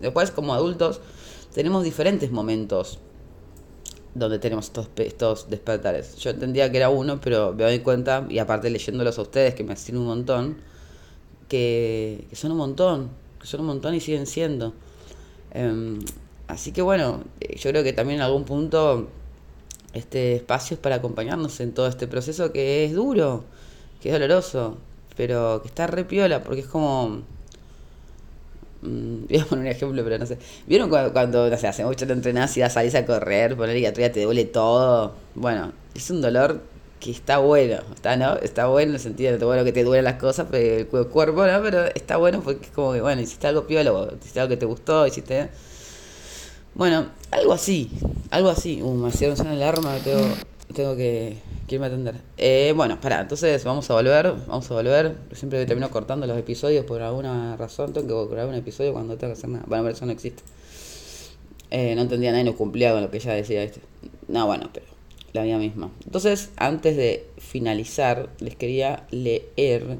Después, 0.00 0.30
como 0.30 0.54
adultos, 0.54 1.00
tenemos 1.54 1.84
diferentes 1.84 2.30
momentos 2.30 2.98
donde 4.14 4.38
tenemos 4.38 4.66
estos, 4.66 4.88
estos 4.96 5.50
despertares. 5.50 6.16
Yo 6.16 6.30
entendía 6.30 6.70
que 6.70 6.78
era 6.78 6.88
uno, 6.88 7.20
pero 7.20 7.52
me 7.52 7.64
doy 7.64 7.80
cuenta, 7.80 8.26
y 8.28 8.38
aparte 8.38 8.70
leyéndolos 8.70 9.18
a 9.18 9.22
ustedes, 9.22 9.54
que 9.54 9.62
me 9.62 9.76
sirven 9.76 10.02
un 10.02 10.06
montón, 10.08 10.56
que, 11.48 12.26
son 12.32 12.52
un 12.52 12.58
montón, 12.58 13.10
que 13.40 13.46
son 13.46 13.60
un 13.60 13.66
montón 13.66 13.94
y 13.94 14.00
siguen 14.00 14.26
siendo. 14.26 14.72
Em, 15.52 15.98
así 16.48 16.72
que 16.72 16.82
bueno, 16.82 17.22
eh, 17.40 17.56
yo 17.56 17.70
creo 17.70 17.84
que 17.84 17.92
también 17.92 18.20
en 18.20 18.24
algún 18.24 18.44
punto 18.44 19.08
este 19.92 20.36
espacio 20.36 20.74
es 20.74 20.80
para 20.80 20.96
acompañarnos 20.96 21.60
en 21.60 21.72
todo 21.72 21.86
este 21.86 22.06
proceso 22.06 22.52
que 22.52 22.84
es 22.84 22.94
duro, 22.94 23.44
que 24.00 24.10
es 24.10 24.12
doloroso, 24.14 24.78
pero 25.16 25.62
que 25.62 25.68
está 25.68 25.86
re 25.86 26.04
piola, 26.04 26.42
porque 26.42 26.60
es 26.60 26.66
como 26.66 27.22
Mm, 28.86 29.26
voy 29.28 29.38
a 29.38 29.44
poner 29.44 29.64
un 29.64 29.70
ejemplo, 29.70 30.04
pero 30.04 30.18
no 30.18 30.26
sé. 30.26 30.38
¿Vieron 30.66 30.88
cuando, 30.88 31.50
no 31.50 31.58
sé, 31.58 31.66
hace 31.66 31.84
mucho 31.84 32.06
te 32.06 32.12
entrenás 32.12 32.56
y 32.56 32.60
ya 32.60 32.70
salís 32.70 32.94
a 32.94 33.04
correr, 33.04 33.56
poner 33.56 33.76
y 33.76 33.90
te 33.92 34.22
duele 34.22 34.44
todo? 34.44 35.14
Bueno, 35.34 35.72
es 35.94 36.10
un 36.10 36.20
dolor 36.20 36.60
que 37.00 37.10
está 37.10 37.38
bueno, 37.38 37.80
está, 37.94 38.16
¿no? 38.16 38.36
Está 38.36 38.66
bueno 38.66 38.90
en 38.90 38.94
el 38.94 39.00
sentido 39.00 39.36
de 39.36 39.44
bueno 39.44 39.64
que 39.64 39.72
te 39.72 39.84
duelen 39.84 40.04
las 40.04 40.14
cosas, 40.14 40.46
pero 40.50 40.80
el 40.98 41.06
cuerpo, 41.08 41.46
¿no? 41.46 41.62
Pero 41.62 41.84
está 41.94 42.16
bueno 42.16 42.40
porque 42.42 42.66
es 42.66 42.70
como 42.72 42.92
que, 42.92 43.00
bueno, 43.00 43.20
hiciste 43.20 43.46
algo 43.46 43.66
piola, 43.66 43.92
hiciste 44.20 44.40
algo 44.40 44.50
que 44.50 44.56
te 44.56 44.66
gustó, 44.66 45.06
hiciste... 45.06 45.50
Bueno, 46.74 47.06
algo 47.30 47.54
así, 47.54 47.90
algo 48.30 48.50
así. 48.50 48.82
Uh, 48.82 48.92
me 48.94 49.08
hicieron 49.08 49.36
sonar 49.36 49.54
el 49.54 49.62
arma, 49.62 49.96
tengo, 50.04 50.26
tengo 50.74 50.96
que 50.96 51.36
¿Quién 51.66 51.80
me 51.80 51.88
atender? 51.88 52.14
Eh, 52.36 52.72
bueno, 52.76 53.00
para, 53.00 53.20
entonces 53.20 53.64
vamos 53.64 53.90
a 53.90 53.94
volver, 53.94 54.32
vamos 54.46 54.70
a 54.70 54.74
volver. 54.74 55.16
Siempre 55.32 55.66
termino 55.66 55.90
cortando 55.90 56.24
los 56.24 56.38
episodios 56.38 56.84
por 56.84 57.02
alguna 57.02 57.56
razón. 57.56 57.92
Tengo 57.92 58.28
que 58.28 58.34
grabar 58.34 58.52
un 58.52 58.58
episodio 58.58 58.92
cuando 58.92 59.16
tengo 59.16 59.32
que 59.32 59.38
hacer 59.38 59.50
nada. 59.50 59.64
Bueno, 59.66 59.82
pero 59.82 59.96
eso 59.96 60.06
no 60.06 60.12
existe. 60.12 60.44
Eh, 61.72 61.96
no 61.96 62.02
entendía 62.02 62.30
nada 62.30 62.42
y 62.42 62.44
no 62.44 62.54
cumplía 62.54 62.92
con 62.92 63.02
lo 63.02 63.10
que 63.10 63.18
ya 63.18 63.32
decía 63.32 63.64
este. 63.64 63.80
No, 64.28 64.46
bueno, 64.46 64.70
pero 64.72 64.86
la 65.32 65.42
mía 65.42 65.58
misma. 65.58 65.90
Entonces, 66.04 66.50
antes 66.56 66.96
de 66.96 67.26
finalizar, 67.38 68.28
les 68.38 68.54
quería 68.54 69.08
leer 69.10 69.98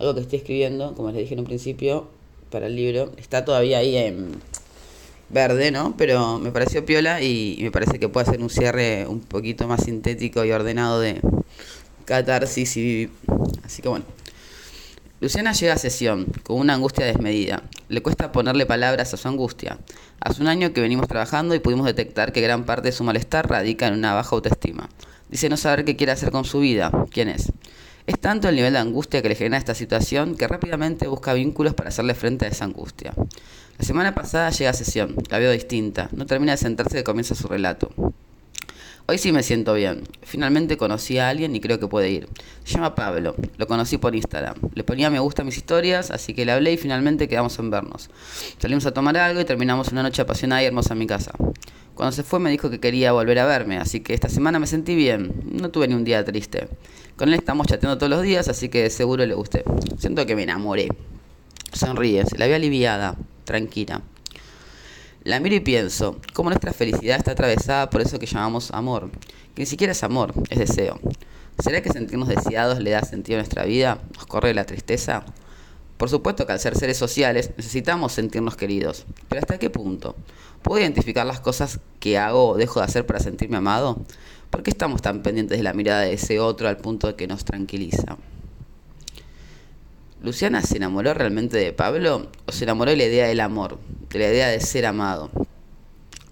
algo 0.00 0.14
que 0.16 0.20
estoy 0.20 0.38
escribiendo, 0.40 0.96
como 0.96 1.12
les 1.12 1.18
dije 1.18 1.34
en 1.34 1.40
un 1.40 1.46
principio, 1.46 2.08
para 2.50 2.66
el 2.66 2.74
libro. 2.74 3.12
Está 3.18 3.44
todavía 3.44 3.78
ahí 3.78 3.96
en 3.96 4.32
verde, 5.30 5.70
¿no? 5.70 5.96
Pero 5.96 6.38
me 6.38 6.50
pareció 6.50 6.84
piola 6.84 7.20
y 7.22 7.58
me 7.62 7.70
parece 7.70 7.98
que 7.98 8.08
puede 8.08 8.26
ser 8.26 8.40
un 8.40 8.50
cierre 8.50 9.06
un 9.06 9.20
poquito 9.20 9.66
más 9.66 9.84
sintético 9.84 10.44
y 10.44 10.52
ordenado 10.52 11.00
de 11.00 11.20
catarsis 12.04 12.76
y... 12.76 13.10
Así 13.64 13.82
que 13.82 13.88
bueno. 13.88 14.04
Luciana 15.20 15.52
llega 15.52 15.72
a 15.72 15.78
sesión 15.78 16.26
con 16.42 16.58
una 16.58 16.74
angustia 16.74 17.06
desmedida. 17.06 17.62
Le 17.88 18.02
cuesta 18.02 18.30
ponerle 18.30 18.66
palabras 18.66 19.14
a 19.14 19.16
su 19.16 19.26
angustia. 19.26 19.78
Hace 20.20 20.42
un 20.42 20.48
año 20.48 20.72
que 20.72 20.80
venimos 20.80 21.08
trabajando 21.08 21.54
y 21.54 21.60
pudimos 21.60 21.86
detectar 21.86 22.32
que 22.32 22.40
gran 22.40 22.64
parte 22.64 22.88
de 22.88 22.92
su 22.92 23.04
malestar 23.04 23.48
radica 23.48 23.86
en 23.86 23.94
una 23.94 24.12
baja 24.12 24.34
autoestima. 24.34 24.90
Dice 25.30 25.48
no 25.48 25.56
saber 25.56 25.84
qué 25.84 25.96
quiere 25.96 26.12
hacer 26.12 26.30
con 26.30 26.44
su 26.44 26.60
vida. 26.60 26.90
¿Quién 27.10 27.28
es? 27.28 27.52
Es 28.06 28.20
tanto 28.20 28.50
el 28.50 28.56
nivel 28.56 28.74
de 28.74 28.80
angustia 28.80 29.22
que 29.22 29.30
le 29.30 29.34
genera 29.34 29.56
esta 29.56 29.74
situación 29.74 30.36
que 30.36 30.46
rápidamente 30.46 31.06
busca 31.06 31.32
vínculos 31.32 31.72
para 31.72 31.88
hacerle 31.88 32.14
frente 32.14 32.44
a 32.44 32.48
esa 32.48 32.66
angustia. 32.66 33.14
La 33.78 33.84
semana 33.84 34.14
pasada 34.14 34.50
llega 34.50 34.70
a 34.70 34.74
sesión, 34.74 35.16
la 35.30 35.38
veo 35.38 35.50
distinta, 35.50 36.08
no 36.12 36.26
termina 36.26 36.52
de 36.52 36.58
sentarse 36.58 36.96
que 36.96 37.04
comienza 37.04 37.34
su 37.34 37.48
relato. 37.48 37.90
Hoy 39.06 39.18
sí 39.18 39.32
me 39.32 39.42
siento 39.42 39.74
bien. 39.74 40.04
Finalmente 40.22 40.78
conocí 40.78 41.18
a 41.18 41.28
alguien 41.28 41.54
y 41.54 41.60
creo 41.60 41.78
que 41.78 41.88
puede 41.88 42.08
ir. 42.08 42.26
Se 42.64 42.74
llama 42.74 42.94
Pablo. 42.94 43.34
Lo 43.58 43.66
conocí 43.66 43.98
por 43.98 44.14
Instagram. 44.14 44.54
Le 44.74 44.82
ponía 44.82 45.10
me 45.10 45.18
gusta 45.18 45.42
a 45.42 45.44
mis 45.44 45.58
historias, 45.58 46.10
así 46.10 46.32
que 46.32 46.46
le 46.46 46.52
hablé 46.52 46.72
y 46.72 46.76
finalmente 46.78 47.28
quedamos 47.28 47.58
en 47.58 47.70
vernos. 47.70 48.08
Salimos 48.58 48.86
a 48.86 48.94
tomar 48.94 49.18
algo 49.18 49.40
y 49.42 49.44
terminamos 49.44 49.88
una 49.88 50.02
noche 50.02 50.22
apasionada 50.22 50.62
y 50.62 50.66
hermosa 50.66 50.94
en 50.94 51.00
mi 51.00 51.06
casa. 51.06 51.32
Cuando 51.94 52.12
se 52.12 52.22
fue 52.22 52.40
me 52.40 52.50
dijo 52.50 52.70
que 52.70 52.80
quería 52.80 53.12
volver 53.12 53.40
a 53.40 53.44
verme, 53.44 53.76
así 53.76 54.00
que 54.00 54.14
esta 54.14 54.30
semana 54.30 54.58
me 54.58 54.66
sentí 54.66 54.94
bien. 54.94 55.34
No 55.52 55.70
tuve 55.70 55.86
ni 55.86 55.94
un 55.94 56.04
día 56.04 56.24
triste. 56.24 56.68
Con 57.16 57.28
él 57.28 57.34
estamos 57.34 57.66
chateando 57.66 57.98
todos 57.98 58.08
los 58.08 58.22
días, 58.22 58.48
así 58.48 58.70
que 58.70 58.88
seguro 58.88 59.26
le 59.26 59.34
gusté. 59.34 59.64
Siento 59.98 60.24
que 60.24 60.34
me 60.34 60.44
enamoré. 60.44 60.88
Sonríe, 61.74 62.24
se 62.24 62.38
la 62.38 62.46
ve 62.46 62.54
aliviada 62.54 63.16
tranquila. 63.44 64.02
La 65.24 65.40
miro 65.40 65.54
y 65.54 65.60
pienso, 65.60 66.20
cómo 66.34 66.50
nuestra 66.50 66.72
felicidad 66.72 67.16
está 67.16 67.32
atravesada 67.32 67.88
por 67.88 68.02
eso 68.02 68.18
que 68.18 68.26
llamamos 68.26 68.70
amor, 68.72 69.10
que 69.54 69.62
ni 69.62 69.66
siquiera 69.66 69.92
es 69.92 70.02
amor, 70.02 70.34
es 70.50 70.58
deseo. 70.58 71.00
¿Será 71.58 71.80
que 71.80 71.90
sentirnos 71.90 72.28
deseados 72.28 72.80
le 72.80 72.90
da 72.90 73.00
sentido 73.02 73.38
a 73.38 73.42
nuestra 73.42 73.64
vida? 73.64 74.00
¿Nos 74.16 74.26
corre 74.26 74.52
la 74.52 74.66
tristeza? 74.66 75.24
Por 75.96 76.10
supuesto 76.10 76.44
que 76.46 76.52
al 76.52 76.60
ser 76.60 76.76
seres 76.76 76.98
sociales 76.98 77.52
necesitamos 77.56 78.12
sentirnos 78.12 78.56
queridos, 78.56 79.06
pero 79.28 79.40
¿hasta 79.40 79.58
qué 79.58 79.70
punto? 79.70 80.16
¿Puedo 80.62 80.80
identificar 80.80 81.24
las 81.24 81.40
cosas 81.40 81.78
que 82.00 82.18
hago 82.18 82.48
o 82.48 82.56
dejo 82.56 82.80
de 82.80 82.86
hacer 82.86 83.06
para 83.06 83.20
sentirme 83.20 83.56
amado? 83.56 84.04
¿Por 84.50 84.62
qué 84.62 84.70
estamos 84.70 85.00
tan 85.02 85.22
pendientes 85.22 85.56
de 85.56 85.64
la 85.64 85.72
mirada 85.72 86.02
de 86.02 86.14
ese 86.14 86.40
otro 86.40 86.68
al 86.68 86.76
punto 86.76 87.06
de 87.06 87.14
que 87.14 87.26
nos 87.26 87.44
tranquiliza? 87.44 88.18
¿Luciana 90.24 90.62
se 90.62 90.78
enamoró 90.78 91.12
realmente 91.12 91.58
de 91.58 91.74
Pablo 91.74 92.30
o 92.46 92.52
se 92.52 92.64
enamoró 92.64 92.90
de 92.92 92.96
la 92.96 93.04
idea 93.04 93.26
del 93.26 93.40
amor, 93.40 93.78
de 94.08 94.18
la 94.18 94.28
idea 94.28 94.48
de 94.48 94.58
ser 94.58 94.86
amado? 94.86 95.30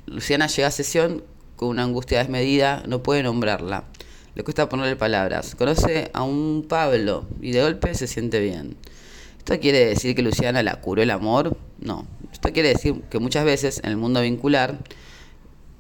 Luciana 0.07 0.47
llega 0.47 0.69
a 0.69 0.71
sesión 0.71 1.23
con 1.57 1.69
una 1.69 1.83
angustia 1.83 2.21
desmedida, 2.21 2.83
no 2.87 3.03
puede 3.03 3.23
nombrarla. 3.23 3.85
Le 4.35 4.45
cuesta 4.45 4.67
ponerle 4.71 4.97
palabras. 4.97 5.55
Conoce 5.57 6.11
a 6.15 6.23
un 6.23 6.65
Pablo 6.67 7.27
y 7.43 7.53
de 7.53 7.61
golpe 7.61 7.95
se 7.95 8.07
siente 8.07 8.41
bien. 8.41 8.79
¿Esto 9.37 9.61
quiere 9.61 9.85
decir 9.85 10.17
que 10.17 10.23
Luciana 10.23 10.63
la 10.63 10.77
curó 10.77 11.03
el 11.03 11.11
amor? 11.11 11.55
No. 11.79 12.07
Esto 12.33 12.51
quiere 12.51 12.71
decir 12.71 13.03
que 13.11 13.19
muchas 13.19 13.45
veces 13.45 13.83
en 13.85 13.91
el 13.91 13.99
mundo 13.99 14.23
vincular, 14.23 14.79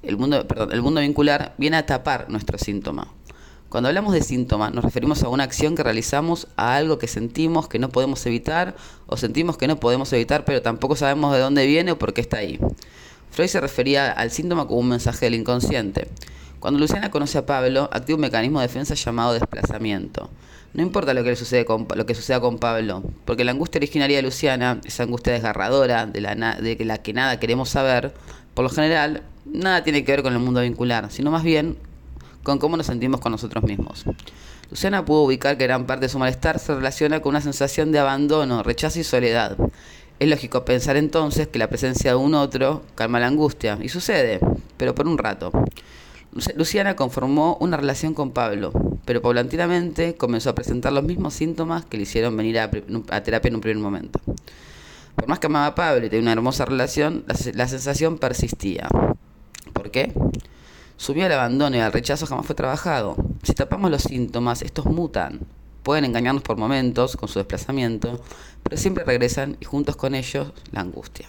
el 0.02 0.18
mundo, 0.18 0.46
perdón, 0.46 0.72
el 0.72 0.82
mundo 0.82 1.00
vincular 1.00 1.54
viene 1.56 1.78
a 1.78 1.86
tapar 1.86 2.28
nuestro 2.28 2.58
síntoma. 2.58 3.10
Cuando 3.72 3.88
hablamos 3.88 4.12
de 4.12 4.20
síntoma, 4.20 4.68
nos 4.68 4.84
referimos 4.84 5.22
a 5.22 5.30
una 5.30 5.44
acción 5.44 5.74
que 5.74 5.82
realizamos 5.82 6.46
a 6.56 6.76
algo 6.76 6.98
que 6.98 7.08
sentimos 7.08 7.68
que 7.68 7.78
no 7.78 7.88
podemos 7.88 8.26
evitar 8.26 8.76
o 9.06 9.16
sentimos 9.16 9.56
que 9.56 9.66
no 9.66 9.80
podemos 9.80 10.12
evitar, 10.12 10.44
pero 10.44 10.60
tampoco 10.60 10.94
sabemos 10.94 11.32
de 11.32 11.40
dónde 11.40 11.66
viene 11.66 11.92
o 11.92 11.98
por 11.98 12.12
qué 12.12 12.20
está 12.20 12.36
ahí. 12.36 12.60
Freud 13.30 13.48
se 13.48 13.62
refería 13.62 14.12
al 14.12 14.30
síntoma 14.30 14.66
como 14.66 14.80
un 14.80 14.90
mensaje 14.90 15.24
del 15.24 15.36
inconsciente. 15.36 16.08
Cuando 16.60 16.80
Luciana 16.80 17.10
conoce 17.10 17.38
a 17.38 17.46
Pablo, 17.46 17.88
activa 17.90 18.16
un 18.16 18.20
mecanismo 18.20 18.60
de 18.60 18.66
defensa 18.66 18.92
llamado 18.92 19.32
desplazamiento. 19.32 20.28
No 20.74 20.82
importa 20.82 21.14
lo 21.14 21.24
que, 21.24 21.30
le 21.30 21.36
sucede 21.36 21.64
con, 21.64 21.86
lo 21.96 22.04
que 22.04 22.14
suceda 22.14 22.40
con 22.40 22.58
Pablo, 22.58 23.02
porque 23.24 23.42
la 23.42 23.52
angustia 23.52 23.78
originaria 23.78 24.18
de 24.18 24.22
Luciana, 24.22 24.82
esa 24.84 25.04
angustia 25.04 25.32
desgarradora, 25.32 26.04
de 26.04 26.20
la, 26.20 26.34
de 26.34 26.76
la 26.84 26.98
que 26.98 27.14
nada 27.14 27.40
queremos 27.40 27.70
saber, 27.70 28.12
por 28.52 28.64
lo 28.64 28.68
general, 28.68 29.22
nada 29.46 29.82
tiene 29.82 30.04
que 30.04 30.12
ver 30.12 30.22
con 30.22 30.34
el 30.34 30.40
mundo 30.40 30.60
vincular, 30.60 31.10
sino 31.10 31.30
más 31.30 31.42
bien 31.42 31.78
con 32.42 32.58
cómo 32.58 32.76
nos 32.76 32.86
sentimos 32.86 33.20
con 33.20 33.32
nosotros 33.32 33.64
mismos. 33.64 34.04
Luciana 34.70 35.04
pudo 35.04 35.22
ubicar 35.24 35.58
que 35.58 35.64
gran 35.64 35.86
parte 35.86 36.06
de 36.06 36.08
su 36.08 36.18
malestar 36.18 36.58
se 36.58 36.74
relaciona 36.74 37.20
con 37.20 37.30
una 37.30 37.40
sensación 37.40 37.92
de 37.92 37.98
abandono, 37.98 38.62
rechazo 38.62 39.00
y 39.00 39.04
soledad. 39.04 39.56
Es 40.18 40.28
lógico 40.28 40.64
pensar 40.64 40.96
entonces 40.96 41.48
que 41.48 41.58
la 41.58 41.68
presencia 41.68 42.12
de 42.12 42.16
un 42.16 42.34
otro 42.34 42.82
calma 42.94 43.20
la 43.20 43.26
angustia, 43.26 43.78
y 43.82 43.88
sucede, 43.88 44.40
pero 44.76 44.94
por 44.94 45.06
un 45.06 45.18
rato. 45.18 45.52
Luciana 46.56 46.96
conformó 46.96 47.58
una 47.60 47.76
relación 47.76 48.14
con 48.14 48.30
Pablo, 48.30 48.72
pero 49.04 49.20
paulatinamente 49.20 50.14
comenzó 50.14 50.50
a 50.50 50.54
presentar 50.54 50.92
los 50.92 51.04
mismos 51.04 51.34
síntomas 51.34 51.84
que 51.84 51.98
le 51.98 52.04
hicieron 52.04 52.36
venir 52.36 52.58
a, 52.58 52.70
terapia 52.70 53.48
en 53.48 53.56
un 53.56 53.60
primer 53.60 53.82
momento. 53.82 54.20
Por 55.14 55.28
más 55.28 55.38
que 55.38 55.48
amaba 55.48 55.66
a 55.66 55.74
Pablo 55.74 56.06
y 56.06 56.08
tenía 56.08 56.22
una 56.22 56.32
hermosa 56.32 56.64
relación, 56.64 57.24
la 57.52 57.68
sensación 57.68 58.16
persistía. 58.16 58.88
¿Por 59.74 59.90
qué? 59.90 60.14
Su 61.02 61.14
miedo 61.14 61.26
al 61.26 61.32
abandono 61.32 61.76
y 61.76 61.80
al 61.80 61.92
rechazo 61.92 62.26
jamás 62.28 62.46
fue 62.46 62.54
trabajado. 62.54 63.16
Si 63.42 63.54
tapamos 63.54 63.90
los 63.90 64.02
síntomas, 64.02 64.62
estos 64.62 64.86
mutan. 64.86 65.40
Pueden 65.82 66.04
engañarnos 66.04 66.44
por 66.44 66.56
momentos 66.56 67.16
con 67.16 67.28
su 67.28 67.40
desplazamiento, 67.40 68.22
pero 68.62 68.76
siempre 68.76 69.02
regresan 69.02 69.56
y 69.58 69.64
juntos 69.64 69.96
con 69.96 70.14
ellos 70.14 70.52
la 70.70 70.82
angustia. 70.82 71.26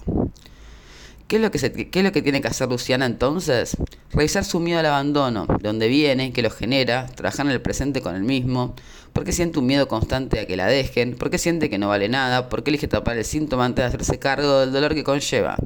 ¿Qué 1.27 1.37
es, 1.37 1.41
lo 1.41 1.49
que 1.49 1.57
se, 1.57 1.71
¿Qué 1.73 1.99
es 1.99 2.05
lo 2.05 2.11
que 2.11 2.21
tiene 2.21 2.39
que 2.39 2.49
hacer 2.49 2.69
Luciana 2.69 3.07
entonces? 3.07 3.75
Revisar 4.11 4.45
su 4.45 4.59
miedo 4.59 4.77
al 4.77 4.85
abandono, 4.85 5.47
de 5.47 5.67
dónde 5.67 5.87
viene, 5.87 6.33
qué 6.33 6.43
lo 6.43 6.51
genera, 6.51 7.07
trabajar 7.07 7.47
en 7.47 7.53
el 7.53 7.61
presente 7.63 8.03
con 8.03 8.15
el 8.15 8.21
mismo, 8.21 8.75
por 9.11 9.23
qué 9.23 9.31
siente 9.31 9.57
un 9.57 9.65
miedo 9.65 9.87
constante 9.87 10.39
a 10.39 10.45
que 10.45 10.55
la 10.55 10.67
dejen, 10.67 11.15
por 11.15 11.31
qué 11.31 11.39
siente 11.39 11.71
que 11.71 11.79
no 11.79 11.87
vale 11.87 12.09
nada, 12.09 12.47
por 12.47 12.61
qué 12.61 12.69
elige 12.69 12.87
tapar 12.87 13.17
el 13.17 13.25
síntoma 13.25 13.65
antes 13.65 13.81
de 13.81 13.87
hacerse 13.87 14.19
cargo 14.19 14.59
del 14.59 14.71
dolor 14.71 14.93
que 14.93 15.03
conlleva. 15.03 15.57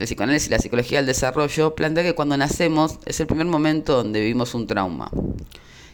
El 0.00 0.06
psicoanálisis 0.06 0.48
y 0.48 0.50
la 0.50 0.58
psicología 0.58 0.96
del 0.96 1.06
desarrollo 1.06 1.74
plantea 1.74 2.02
que 2.02 2.14
cuando 2.14 2.34
nacemos 2.34 2.98
es 3.04 3.20
el 3.20 3.26
primer 3.26 3.44
momento 3.44 3.98
donde 3.98 4.20
vivimos 4.20 4.54
un 4.54 4.66
trauma. 4.66 5.10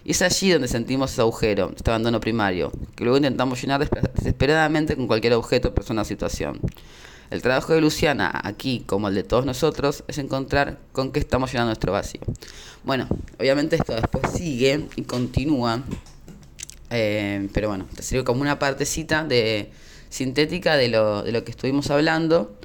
Y 0.04 0.12
es 0.12 0.22
allí 0.22 0.52
donde 0.52 0.68
sentimos 0.68 1.10
ese 1.10 1.22
agujero, 1.22 1.72
este 1.74 1.90
abandono 1.90 2.20
primario, 2.20 2.70
que 2.94 3.02
luego 3.02 3.16
intentamos 3.16 3.60
llenar 3.60 3.84
desesperadamente 4.14 4.94
con 4.94 5.08
cualquier 5.08 5.32
objeto, 5.32 5.74
persona 5.74 6.02
o 6.02 6.04
situación. 6.04 6.60
El 7.30 7.42
trabajo 7.42 7.72
de 7.72 7.80
Luciana, 7.80 8.30
aquí 8.44 8.84
como 8.86 9.08
el 9.08 9.16
de 9.16 9.24
todos 9.24 9.44
nosotros, 9.44 10.04
es 10.06 10.18
encontrar 10.18 10.78
con 10.92 11.10
qué 11.10 11.18
estamos 11.18 11.50
llenando 11.50 11.70
nuestro 11.70 11.90
vacío. 11.90 12.20
Bueno, 12.84 13.08
obviamente 13.40 13.74
esto 13.74 13.92
después 13.92 14.30
sigue 14.32 14.86
y 14.94 15.02
continúa, 15.02 15.82
eh, 16.90 17.48
pero 17.52 17.70
bueno, 17.70 17.88
te 17.92 18.04
sirve 18.04 18.22
como 18.22 18.40
una 18.40 18.60
partecita 18.60 19.24
de 19.24 19.72
sintética 20.10 20.76
de 20.76 20.90
lo, 20.90 21.24
de 21.24 21.32
lo 21.32 21.42
que 21.42 21.50
estuvimos 21.50 21.90
hablando. 21.90 22.56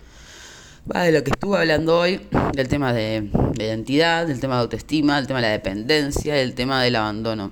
Va 0.89 1.03
de 1.03 1.11
lo 1.11 1.23
que 1.23 1.31
estuve 1.31 1.57
hablando 1.59 1.99
hoy, 1.99 2.21
del 2.53 2.67
tema 2.67 2.91
de, 2.91 3.29
de 3.53 3.65
identidad, 3.65 4.25
del 4.25 4.39
tema 4.39 4.55
de 4.55 4.61
autoestima, 4.61 5.17
del 5.17 5.27
tema 5.27 5.39
de 5.39 5.47
la 5.47 5.51
dependencia, 5.51 6.33
del 6.33 6.55
tema 6.55 6.81
del 6.81 6.95
abandono. 6.95 7.51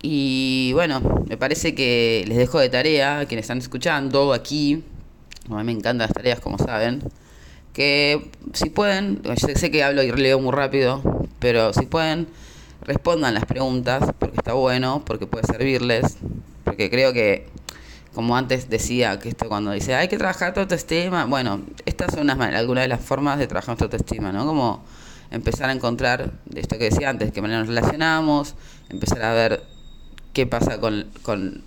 Y 0.00 0.70
bueno, 0.74 1.00
me 1.28 1.36
parece 1.36 1.74
que 1.74 2.24
les 2.28 2.38
dejo 2.38 2.60
de 2.60 2.68
tarea 2.68 3.20
a 3.20 3.26
quienes 3.26 3.44
están 3.44 3.58
escuchando 3.58 4.32
aquí, 4.32 4.84
a 5.50 5.56
mí 5.56 5.64
me 5.64 5.72
encantan 5.72 5.98
las 5.98 6.12
tareas, 6.12 6.40
como 6.40 6.58
saben. 6.58 7.02
Que 7.72 8.30
si 8.52 8.70
pueden, 8.70 9.22
sé 9.36 9.70
que 9.70 9.82
hablo 9.82 10.02
y 10.02 10.12
leo 10.12 10.38
muy 10.40 10.52
rápido, 10.52 11.02
pero 11.38 11.72
si 11.72 11.86
pueden, 11.86 12.28
respondan 12.82 13.34
las 13.34 13.44
preguntas, 13.44 14.12
porque 14.18 14.36
está 14.36 14.52
bueno, 14.52 15.02
porque 15.04 15.26
puede 15.26 15.46
servirles, 15.46 16.18
porque 16.64 16.90
creo 16.90 17.12
que, 17.12 17.46
como 18.14 18.36
antes 18.36 18.68
decía, 18.68 19.18
que 19.18 19.28
esto 19.28 19.48
cuando 19.48 19.70
dice 19.72 19.94
hay 19.94 20.08
que 20.08 20.18
trabajar 20.18 20.54
tu 20.54 20.60
autoestima, 20.60 21.24
bueno, 21.26 21.62
estas 21.84 22.12
son 22.12 22.22
unas, 22.22 22.38
algunas 22.54 22.84
de 22.84 22.88
las 22.88 23.00
formas 23.00 23.38
de 23.38 23.46
trabajar 23.46 23.68
nuestra 23.68 23.86
autoestima, 23.86 24.32
¿no? 24.32 24.46
Como 24.46 24.84
empezar 25.30 25.68
a 25.68 25.72
encontrar, 25.72 26.32
de 26.46 26.60
esto 26.60 26.78
que 26.78 26.84
decía 26.84 27.10
antes, 27.10 27.32
qué 27.32 27.42
manera 27.42 27.60
nos 27.60 27.68
relacionamos, 27.68 28.54
empezar 28.88 29.22
a 29.22 29.32
ver 29.34 29.62
qué 30.32 30.46
pasa 30.46 30.80
con, 30.80 31.08
con 31.22 31.62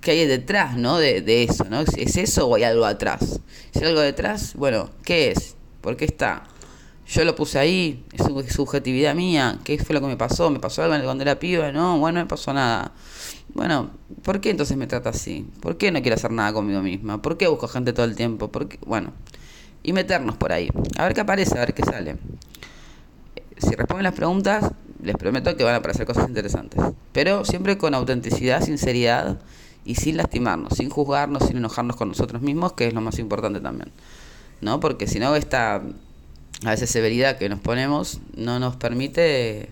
qué 0.00 0.12
hay 0.12 0.26
detrás, 0.26 0.76
¿no? 0.76 0.98
De, 0.98 1.20
de 1.20 1.44
eso, 1.44 1.64
¿no? 1.64 1.80
¿Es 1.80 2.16
eso 2.16 2.48
o 2.48 2.56
hay 2.56 2.64
algo 2.64 2.84
atrás? 2.84 3.40
Si 3.72 3.80
hay 3.80 3.86
algo 3.86 4.00
detrás, 4.00 4.54
bueno, 4.54 4.90
¿qué 5.04 5.30
es? 5.30 5.56
¿Por 5.80 5.96
qué 5.96 6.04
está? 6.04 6.44
Yo 7.06 7.24
lo 7.24 7.34
puse 7.34 7.58
ahí, 7.58 8.04
es 8.12 8.54
subjetividad 8.54 9.16
mía, 9.16 9.58
¿qué 9.64 9.78
fue 9.78 9.94
lo 9.94 10.00
que 10.00 10.06
me 10.06 10.16
pasó? 10.16 10.48
¿Me 10.48 10.60
pasó 10.60 10.84
algo 10.84 11.04
cuando 11.04 11.22
era 11.22 11.40
piba? 11.40 11.72
No, 11.72 11.98
bueno, 11.98 12.20
no 12.20 12.24
me 12.24 12.28
pasó 12.28 12.52
nada. 12.52 12.92
Bueno, 13.54 13.90
¿por 14.22 14.40
qué 14.40 14.50
entonces 14.50 14.76
me 14.76 14.86
trata 14.86 15.10
así? 15.10 15.46
¿Por 15.60 15.76
qué 15.76 15.90
no 15.90 16.00
quiero 16.02 16.16
hacer 16.16 16.30
nada 16.30 16.52
conmigo 16.52 16.82
misma? 16.82 17.20
¿Por 17.20 17.36
qué 17.36 17.48
busco 17.48 17.68
gente 17.68 17.92
todo 17.92 18.06
el 18.06 18.14
tiempo? 18.14 18.48
¿Por 18.48 18.68
qué? 18.68 18.78
Bueno, 18.86 19.12
y 19.82 19.92
meternos 19.92 20.36
por 20.36 20.52
ahí. 20.52 20.70
A 20.98 21.04
ver 21.04 21.14
qué 21.14 21.20
aparece, 21.20 21.56
a 21.56 21.60
ver 21.60 21.74
qué 21.74 21.82
sale. 21.82 22.16
Si 23.58 23.74
responden 23.74 24.04
las 24.04 24.14
preguntas, 24.14 24.70
les 25.02 25.16
prometo 25.16 25.56
que 25.56 25.64
van 25.64 25.74
a 25.74 25.78
aparecer 25.78 26.06
cosas 26.06 26.28
interesantes. 26.28 26.80
Pero 27.12 27.44
siempre 27.44 27.76
con 27.78 27.94
autenticidad, 27.94 28.62
sinceridad 28.62 29.40
y 29.84 29.96
sin 29.96 30.16
lastimarnos, 30.16 30.74
sin 30.76 30.90
juzgarnos, 30.90 31.46
sin 31.46 31.56
enojarnos 31.56 31.96
con 31.96 32.08
nosotros 32.08 32.42
mismos, 32.42 32.74
que 32.74 32.86
es 32.86 32.94
lo 32.94 33.00
más 33.00 33.18
importante 33.18 33.60
también. 33.60 33.90
¿No? 34.60 34.78
Porque 34.80 35.06
si 35.06 35.18
no, 35.18 35.34
esta 35.34 35.82
a 36.64 36.70
veces 36.70 36.90
severidad 36.90 37.38
que 37.38 37.48
nos 37.48 37.60
ponemos 37.60 38.20
no 38.34 38.60
nos 38.60 38.76
permite 38.76 39.70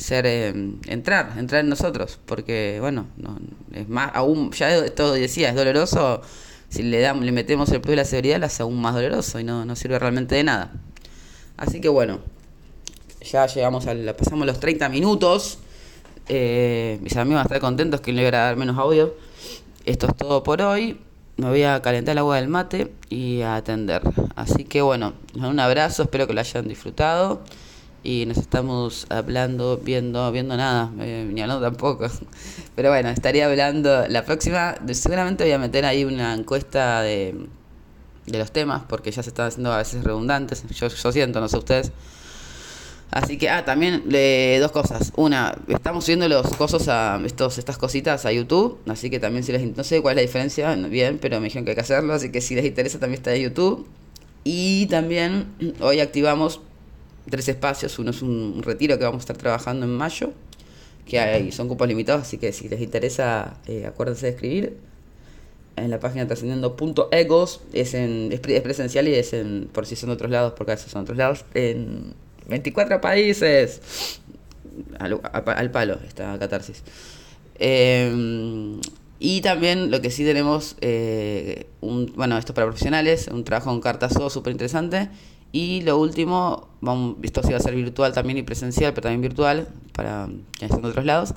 ser 0.00 0.26
eh, 0.26 0.54
entrar, 0.86 1.34
entrar 1.38 1.60
en 1.60 1.68
nosotros, 1.68 2.18
porque 2.26 2.78
bueno, 2.80 3.06
no, 3.16 3.38
es 3.72 3.88
más 3.88 4.10
aún 4.14 4.50
ya 4.52 4.86
todo 4.94 5.12
decía, 5.12 5.50
es 5.50 5.54
doloroso 5.54 6.22
si 6.70 6.84
le 6.84 7.00
damos 7.00 7.24
le 7.24 7.32
metemos 7.32 7.70
el 7.72 7.80
plus 7.80 7.90
de 7.90 7.96
la 7.96 8.04
severidad, 8.04 8.40
lo 8.40 8.64
aún 8.64 8.80
más 8.80 8.94
doloroso 8.94 9.40
y 9.40 9.44
no, 9.44 9.64
no 9.64 9.76
sirve 9.76 9.98
realmente 9.98 10.36
de 10.36 10.44
nada. 10.44 10.72
Así 11.56 11.80
que 11.80 11.88
bueno, 11.88 12.20
ya 13.20 13.46
llegamos 13.46 13.86
a 13.86 13.94
la, 13.94 14.16
pasamos 14.16 14.46
los 14.46 14.60
30 14.60 14.88
minutos. 14.88 15.58
Eh, 16.28 16.98
mis 17.02 17.16
amigos 17.16 17.36
van 17.36 17.42
a 17.42 17.48
estar 17.48 17.60
contentos 17.60 18.00
que 18.00 18.12
le 18.12 18.22
voy 18.22 18.28
a 18.28 18.38
dar 18.38 18.56
menos 18.56 18.78
audio. 18.78 19.14
Esto 19.84 20.06
es 20.06 20.16
todo 20.16 20.42
por 20.44 20.62
hoy. 20.62 21.00
Me 21.36 21.48
voy 21.48 21.64
a 21.64 21.82
calentar 21.82 22.12
el 22.12 22.18
agua 22.18 22.36
del 22.36 22.48
mate 22.48 22.92
y 23.08 23.42
a 23.42 23.56
atender. 23.56 24.02
Así 24.36 24.64
que 24.64 24.80
bueno, 24.80 25.14
un 25.34 25.58
abrazo, 25.58 26.04
espero 26.04 26.26
que 26.26 26.34
lo 26.34 26.40
hayan 26.40 26.68
disfrutado. 26.68 27.42
Y 28.02 28.24
nos 28.24 28.38
estamos 28.38 29.06
hablando, 29.10 29.76
viendo, 29.76 30.32
viendo 30.32 30.56
nada, 30.56 30.90
eh, 31.00 31.28
ni 31.30 31.42
hablando 31.42 31.62
tampoco. 31.62 32.06
Pero 32.74 32.88
bueno, 32.88 33.10
estaría 33.10 33.46
hablando 33.46 34.08
la 34.08 34.24
próxima. 34.24 34.74
Seguramente 34.92 35.44
voy 35.44 35.52
a 35.52 35.58
meter 35.58 35.84
ahí 35.84 36.04
una 36.04 36.32
encuesta 36.34 37.02
de, 37.02 37.46
de 38.26 38.38
los 38.38 38.52
temas, 38.52 38.82
porque 38.88 39.10
ya 39.10 39.22
se 39.22 39.28
están 39.28 39.48
haciendo 39.48 39.72
a 39.72 39.78
veces 39.78 40.02
redundantes. 40.02 40.64
Yo, 40.70 40.88
siento, 40.90 41.40
no 41.40 41.48
sé 41.48 41.58
ustedes. 41.58 41.92
Así 43.10 43.36
que, 43.36 43.50
ah, 43.50 43.66
también 43.66 44.04
dos 44.60 44.72
cosas. 44.72 45.12
Una, 45.16 45.54
estamos 45.68 46.04
subiendo 46.04 46.26
los 46.26 46.46
cosas 46.56 46.88
a 46.88 47.20
estos, 47.26 47.58
estas 47.58 47.76
cositas 47.76 48.24
a 48.24 48.32
YouTube, 48.32 48.78
así 48.88 49.10
que 49.10 49.18
también 49.18 49.44
si 49.44 49.52
les 49.52 49.76
no 49.76 49.84
sé 49.84 50.00
cuál 50.00 50.12
es 50.12 50.16
la 50.16 50.22
diferencia, 50.22 50.74
bien, 50.74 51.18
pero 51.20 51.38
me 51.40 51.44
dijeron 51.44 51.64
que 51.64 51.72
hay 51.72 51.74
que 51.74 51.80
hacerlo, 51.82 52.14
así 52.14 52.30
que 52.30 52.40
si 52.40 52.54
les 52.54 52.64
interesa 52.64 52.98
también 52.98 53.18
está 53.18 53.34
en 53.34 53.42
YouTube. 53.42 53.86
Y 54.42 54.86
también 54.86 55.52
hoy 55.80 56.00
activamos 56.00 56.60
tres 57.30 57.48
espacios, 57.48 57.98
uno 57.98 58.10
es 58.10 58.22
un 58.22 58.62
retiro 58.62 58.98
que 58.98 59.04
vamos 59.04 59.20
a 59.20 59.24
estar 59.24 59.36
trabajando 59.36 59.86
en 59.86 59.92
mayo, 59.92 60.32
que 61.06 61.18
hay, 61.18 61.50
son 61.52 61.68
cupos 61.68 61.88
limitados, 61.88 62.22
así 62.22 62.38
que 62.38 62.52
si 62.52 62.68
les 62.68 62.80
interesa, 62.80 63.58
eh, 63.66 63.86
acuérdense 63.86 64.26
de 64.26 64.32
escribir 64.32 64.76
en 65.76 65.90
la 65.90 65.98
página 65.98 66.26
trascendiendo.egos, 66.26 67.60
es, 67.72 67.94
en, 67.94 68.30
es 68.32 68.60
presencial 68.60 69.08
y 69.08 69.14
es 69.14 69.32
en, 69.32 69.68
por 69.72 69.86
si 69.86 69.96
son 69.96 70.10
otros 70.10 70.30
lados, 70.30 70.54
porque 70.56 70.72
a 70.72 70.76
son 70.76 71.02
otros 71.02 71.16
lados, 71.16 71.44
en 71.54 72.14
24 72.48 73.00
países. 73.00 74.20
Al, 74.98 75.70
palo 75.70 75.98
esta 76.06 76.38
catarsis. 76.38 76.82
Em, 77.56 78.80
y 79.18 79.40
también 79.42 79.90
lo 79.90 80.00
que 80.00 80.10
sí 80.10 80.24
tenemos, 80.24 80.76
eh, 80.80 81.66
un, 81.80 82.12
bueno, 82.16 82.38
esto 82.38 82.54
para 82.54 82.66
profesionales, 82.66 83.28
un 83.30 83.44
trabajo 83.44 83.72
en 83.72 83.80
cartazo 83.80 84.30
súper 84.30 84.52
interesante. 84.52 85.08
Y 85.52 85.82
lo 85.82 85.98
último, 85.98 86.68
vamos, 86.80 87.16
esto 87.22 87.42
sí 87.42 87.50
va 87.50 87.58
a 87.58 87.60
ser 87.60 87.74
virtual 87.74 88.12
también 88.12 88.38
y 88.38 88.42
presencial, 88.42 88.92
pero 88.92 89.02
también 89.02 89.20
virtual, 89.20 89.68
para 89.92 90.26
quienes 90.26 90.70
están 90.70 90.82
de 90.82 90.88
otros 90.88 91.04
lados. 91.04 91.34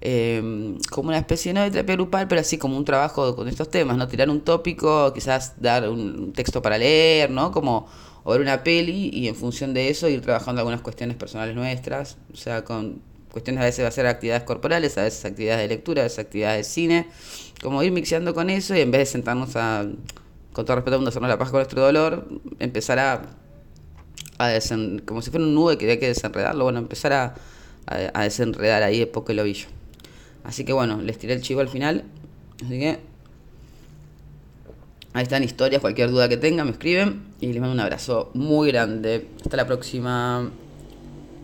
Em, 0.00 0.78
como 0.90 1.08
una 1.08 1.18
especie 1.18 1.52
no 1.54 1.62
de 1.62 1.70
terapia 1.70 1.94
grupal, 1.94 2.28
pero 2.28 2.40
así 2.40 2.58
como 2.58 2.76
un 2.76 2.84
trabajo 2.84 3.34
con 3.36 3.48
estos 3.48 3.70
temas, 3.70 3.96
¿no? 3.96 4.06
Tirar 4.06 4.28
un 4.28 4.42
tópico, 4.42 5.12
quizás 5.14 5.54
dar 5.60 5.88
un 5.88 6.32
texto 6.32 6.60
para 6.60 6.76
leer, 6.78 7.30
¿no? 7.30 7.52
Como 7.52 7.86
o 8.24 8.32
ver 8.32 8.40
una 8.40 8.62
peli 8.64 9.10
y 9.12 9.28
en 9.28 9.34
función 9.34 9.74
de 9.74 9.90
eso 9.90 10.08
ir 10.08 10.20
trabajando 10.22 10.60
algunas 10.60 10.80
cuestiones 10.80 11.16
personales 11.16 11.54
nuestras, 11.54 12.16
o 12.32 12.36
sea, 12.36 12.64
con 12.64 13.00
cuestiones 13.30 13.62
a 13.62 13.64
veces 13.64 13.84
va 13.84 13.88
a 13.88 13.92
ser 13.92 14.06
actividades 14.06 14.44
corporales, 14.44 14.96
a 14.96 15.02
veces 15.02 15.24
actividades 15.24 15.62
de 15.62 15.68
lectura, 15.68 16.02
a 16.02 16.04
veces 16.04 16.18
actividades 16.18 16.66
de 16.66 16.72
cine, 16.72 17.06
como 17.62 17.82
ir 17.82 17.92
mixeando 17.92 18.34
con 18.34 18.48
eso 18.48 18.74
y 18.74 18.80
en 18.80 18.90
vez 18.90 19.00
de 19.00 19.06
sentarnos 19.06 19.56
a, 19.56 19.86
con 20.54 20.64
todo 20.64 20.76
respeto, 20.76 20.98
a 20.98 21.08
hacernos 21.08 21.28
la 21.28 21.36
paz 21.36 21.50
con 21.50 21.58
nuestro 21.58 21.82
dolor, 21.82 22.26
empezar 22.58 22.98
a, 22.98 23.22
a 24.38 24.58
como 25.04 25.20
si 25.20 25.30
fuera 25.30 25.44
un 25.44 25.54
nube 25.54 25.76
que 25.76 25.90
hay 25.90 25.98
que 25.98 26.08
desenredarlo, 26.08 26.64
bueno, 26.64 26.78
empezar 26.78 27.12
a, 27.12 27.34
a, 27.86 28.22
desenredar 28.22 28.82
ahí 28.82 29.02
el 29.02 29.08
poco 29.08 29.32
el 29.32 29.40
ovillo. 29.40 29.66
Así 30.44 30.64
que 30.64 30.72
bueno, 30.72 31.02
les 31.02 31.18
tiré 31.18 31.34
el 31.34 31.42
chivo 31.42 31.60
al 31.60 31.68
final, 31.68 32.04
así 32.64 32.78
que 32.78 33.14
Ahí 35.14 35.22
están 35.22 35.44
historias, 35.44 35.80
cualquier 35.80 36.10
duda 36.10 36.28
que 36.28 36.36
tengan 36.36 36.66
me 36.66 36.72
escriben 36.72 37.22
y 37.40 37.46
les 37.46 37.60
mando 37.60 37.72
un 37.72 37.78
abrazo 37.78 38.32
muy 38.34 38.72
grande. 38.72 39.28
Hasta 39.44 39.56
la 39.56 39.64
próxima. 39.64 40.50